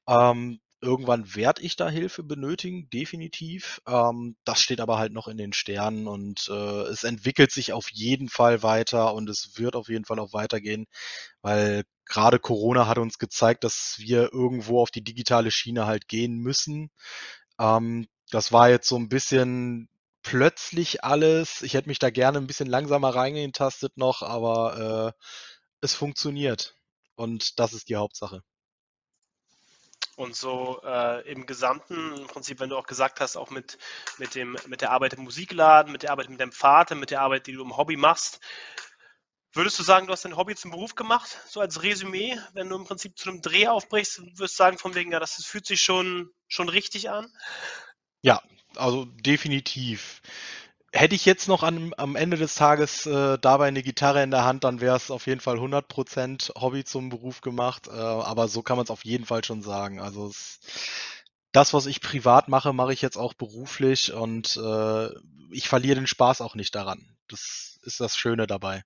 Ähm, 0.07 0.59
Irgendwann 0.83 1.33
werde 1.35 1.61
ich 1.61 1.77
da 1.77 1.89
Hilfe 1.89 2.23
benötigen, 2.23 2.89
definitiv. 2.89 3.81
Ähm, 3.87 4.35
das 4.43 4.61
steht 4.61 4.81
aber 4.81 4.97
halt 4.97 5.13
noch 5.13 5.29
in 5.29 5.37
den 5.37 5.53
Sternen 5.53 6.07
und 6.07 6.49
äh, 6.49 6.81
es 6.83 7.05
entwickelt 7.05 7.51
sich 7.51 7.71
auf 7.71 7.89
jeden 7.91 8.27
Fall 8.29 8.63
weiter 8.63 9.13
und 9.13 9.29
es 9.29 9.57
wird 9.57 9.75
auf 9.77 9.87
jeden 9.87 10.03
Fall 10.05 10.19
auch 10.19 10.33
weitergehen, 10.33 10.85
weil 11.41 11.83
gerade 12.05 12.39
Corona 12.39 12.87
hat 12.87 12.97
uns 12.97 13.17
gezeigt, 13.17 13.63
dass 13.63 13.95
wir 13.99 14.33
irgendwo 14.33 14.81
auf 14.81 14.91
die 14.91 15.03
digitale 15.03 15.51
Schiene 15.51 15.85
halt 15.85 16.07
gehen 16.09 16.37
müssen. 16.39 16.91
Ähm, 17.59 18.07
das 18.31 18.51
war 18.51 18.69
jetzt 18.69 18.87
so 18.89 18.97
ein 18.97 19.09
bisschen 19.09 19.89
plötzlich 20.23 21.03
alles. 21.03 21.61
Ich 21.63 21.75
hätte 21.75 21.89
mich 21.89 21.99
da 21.99 22.09
gerne 22.09 22.39
ein 22.39 22.47
bisschen 22.47 22.67
langsamer 22.69 23.15
reingetastet 23.15 23.97
noch, 23.97 24.21
aber 24.23 25.13
äh, 25.17 25.23
es 25.81 25.93
funktioniert. 25.95 26.75
Und 27.15 27.59
das 27.59 27.73
ist 27.73 27.89
die 27.89 27.95
Hauptsache. 27.97 28.41
Und 30.15 30.35
so 30.35 30.79
äh, 30.83 31.27
im 31.31 31.45
Gesamten, 31.47 32.15
im 32.15 32.27
Prinzip, 32.27 32.59
wenn 32.59 32.69
du 32.69 32.77
auch 32.77 32.85
gesagt 32.85 33.19
hast, 33.19 33.35
auch 33.35 33.49
mit, 33.49 33.79
mit, 34.19 34.35
dem, 34.35 34.55
mit 34.67 34.81
der 34.81 34.91
Arbeit 34.91 35.13
im 35.13 35.23
Musikladen, 35.23 35.91
mit 35.91 36.03
der 36.03 36.11
Arbeit 36.11 36.29
mit 36.29 36.39
deinem 36.39 36.51
Vater, 36.51 36.93
mit 36.93 37.09
der 37.09 37.21
Arbeit, 37.21 37.47
die 37.47 37.53
du 37.53 37.63
im 37.63 37.75
Hobby 37.75 37.95
machst, 37.95 38.39
würdest 39.53 39.79
du 39.79 39.83
sagen, 39.83 40.07
du 40.07 40.13
hast 40.13 40.25
dein 40.25 40.35
Hobby 40.35 40.55
zum 40.55 40.71
Beruf 40.71 40.95
gemacht, 40.95 41.39
so 41.47 41.59
als 41.59 41.83
Resümee, 41.83 42.37
wenn 42.53 42.69
du 42.69 42.75
im 42.75 42.85
Prinzip 42.85 43.17
zu 43.17 43.29
einem 43.29 43.41
Dreh 43.41 43.67
aufbrichst, 43.67 44.21
wirst 44.37 44.53
du 44.53 44.63
sagen 44.63 44.77
von 44.77 44.95
wegen, 44.95 45.11
ja, 45.11 45.19
das 45.19 45.43
fühlt 45.45 45.65
sich 45.65 45.81
schon, 45.81 46.29
schon 46.47 46.69
richtig 46.69 47.09
an? 47.09 47.31
Ja, 48.21 48.41
also 48.75 49.05
definitiv. 49.05 50.21
Hätte 50.95 51.15
ich 51.15 51.25
jetzt 51.25 51.47
noch 51.47 51.63
an, 51.63 51.91
am 51.97 52.15
Ende 52.15 52.37
des 52.37 52.53
Tages 52.53 53.07
äh, 53.07 53.39
dabei 53.39 53.67
eine 53.67 53.81
Gitarre 53.81 54.21
in 54.21 54.29
der 54.29 54.45
Hand, 54.45 54.63
dann 54.63 54.79
wäre 54.79 54.95
es 54.95 55.09
auf 55.09 55.25
jeden 55.25 55.41
Fall 55.41 55.57
100% 55.57 56.53
Hobby 56.61 56.83
zum 56.83 57.09
Beruf 57.09 57.41
gemacht. 57.41 57.87
Äh, 57.87 57.91
aber 57.91 58.47
so 58.47 58.61
kann 58.61 58.77
man 58.77 58.83
es 58.83 58.91
auf 58.91 59.03
jeden 59.03 59.25
Fall 59.25 59.43
schon 59.43 59.63
sagen. 59.63 59.99
Also 59.99 60.27
es, 60.27 60.59
das, 61.51 61.73
was 61.73 61.87
ich 61.87 61.99
privat 61.99 62.47
mache, 62.47 62.73
mache 62.73 62.93
ich 62.93 63.01
jetzt 63.01 63.17
auch 63.17 63.33
beruflich 63.33 64.13
und 64.13 64.55
äh, 64.57 65.09
ich 65.51 65.67
verliere 65.67 65.95
den 65.95 66.07
Spaß 66.07 66.41
auch 66.41 66.53
nicht 66.53 66.75
daran. 66.75 67.17
Das 67.27 67.79
ist 67.81 67.99
das 67.99 68.15
Schöne 68.15 68.45
dabei. 68.45 68.83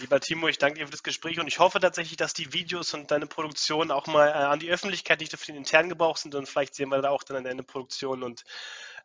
Lieber 0.00 0.20
Timo, 0.20 0.48
ich 0.48 0.58
danke 0.58 0.78
dir 0.78 0.86
für 0.86 0.90
das 0.90 1.02
Gespräch 1.02 1.38
und 1.38 1.46
ich 1.46 1.58
hoffe 1.58 1.78
tatsächlich, 1.78 2.16
dass 2.16 2.34
die 2.34 2.52
Videos 2.52 2.94
und 2.94 3.10
deine 3.10 3.26
Produktion 3.26 3.90
auch 3.90 4.06
mal 4.06 4.28
äh, 4.28 4.32
an 4.32 4.58
die 4.58 4.70
Öffentlichkeit 4.70 5.20
nicht 5.20 5.32
nur 5.32 5.38
für 5.38 5.46
den 5.46 5.56
internen 5.56 5.88
Gebrauch 5.88 6.16
sind 6.16 6.34
und 6.34 6.48
vielleicht 6.48 6.74
sehen 6.74 6.88
wir 6.88 7.00
da 7.00 7.10
auch 7.10 7.22
dann 7.22 7.46
eine 7.46 7.62
Produktion 7.62 8.22
und 8.22 8.44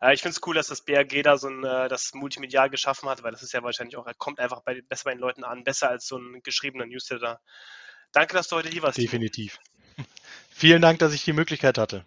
äh, 0.01 0.13
ich 0.13 0.21
finde 0.21 0.35
es 0.35 0.47
cool, 0.47 0.55
dass 0.55 0.67
das 0.67 0.81
BRG 0.81 1.21
da 1.23 1.37
so 1.37 1.47
ein, 1.47 1.63
äh, 1.63 1.89
das 1.89 2.13
multimedial 2.13 2.69
geschaffen 2.69 3.07
hat, 3.09 3.23
weil 3.23 3.31
das 3.31 3.43
ist 3.43 3.53
ja 3.53 3.61
wahrscheinlich 3.61 3.97
auch, 3.97 4.07
er 4.07 4.15
kommt 4.15 4.39
einfach 4.39 4.61
bei, 4.61 4.81
besser 4.81 5.05
bei 5.05 5.11
den 5.11 5.19
Leuten 5.19 5.43
an, 5.43 5.63
besser 5.63 5.89
als 5.89 6.07
so 6.07 6.17
ein 6.17 6.41
geschriebener 6.43 6.85
Newsletter. 6.85 7.39
Danke, 8.11 8.33
dass 8.33 8.47
du 8.47 8.55
heute 8.55 8.69
hier 8.69 8.81
warst. 8.81 8.97
Definitiv. 8.97 9.59
Vielen 10.49 10.81
Dank, 10.81 10.99
dass 10.99 11.13
ich 11.13 11.23
die 11.23 11.33
Möglichkeit 11.33 11.77
hatte. 11.77 12.05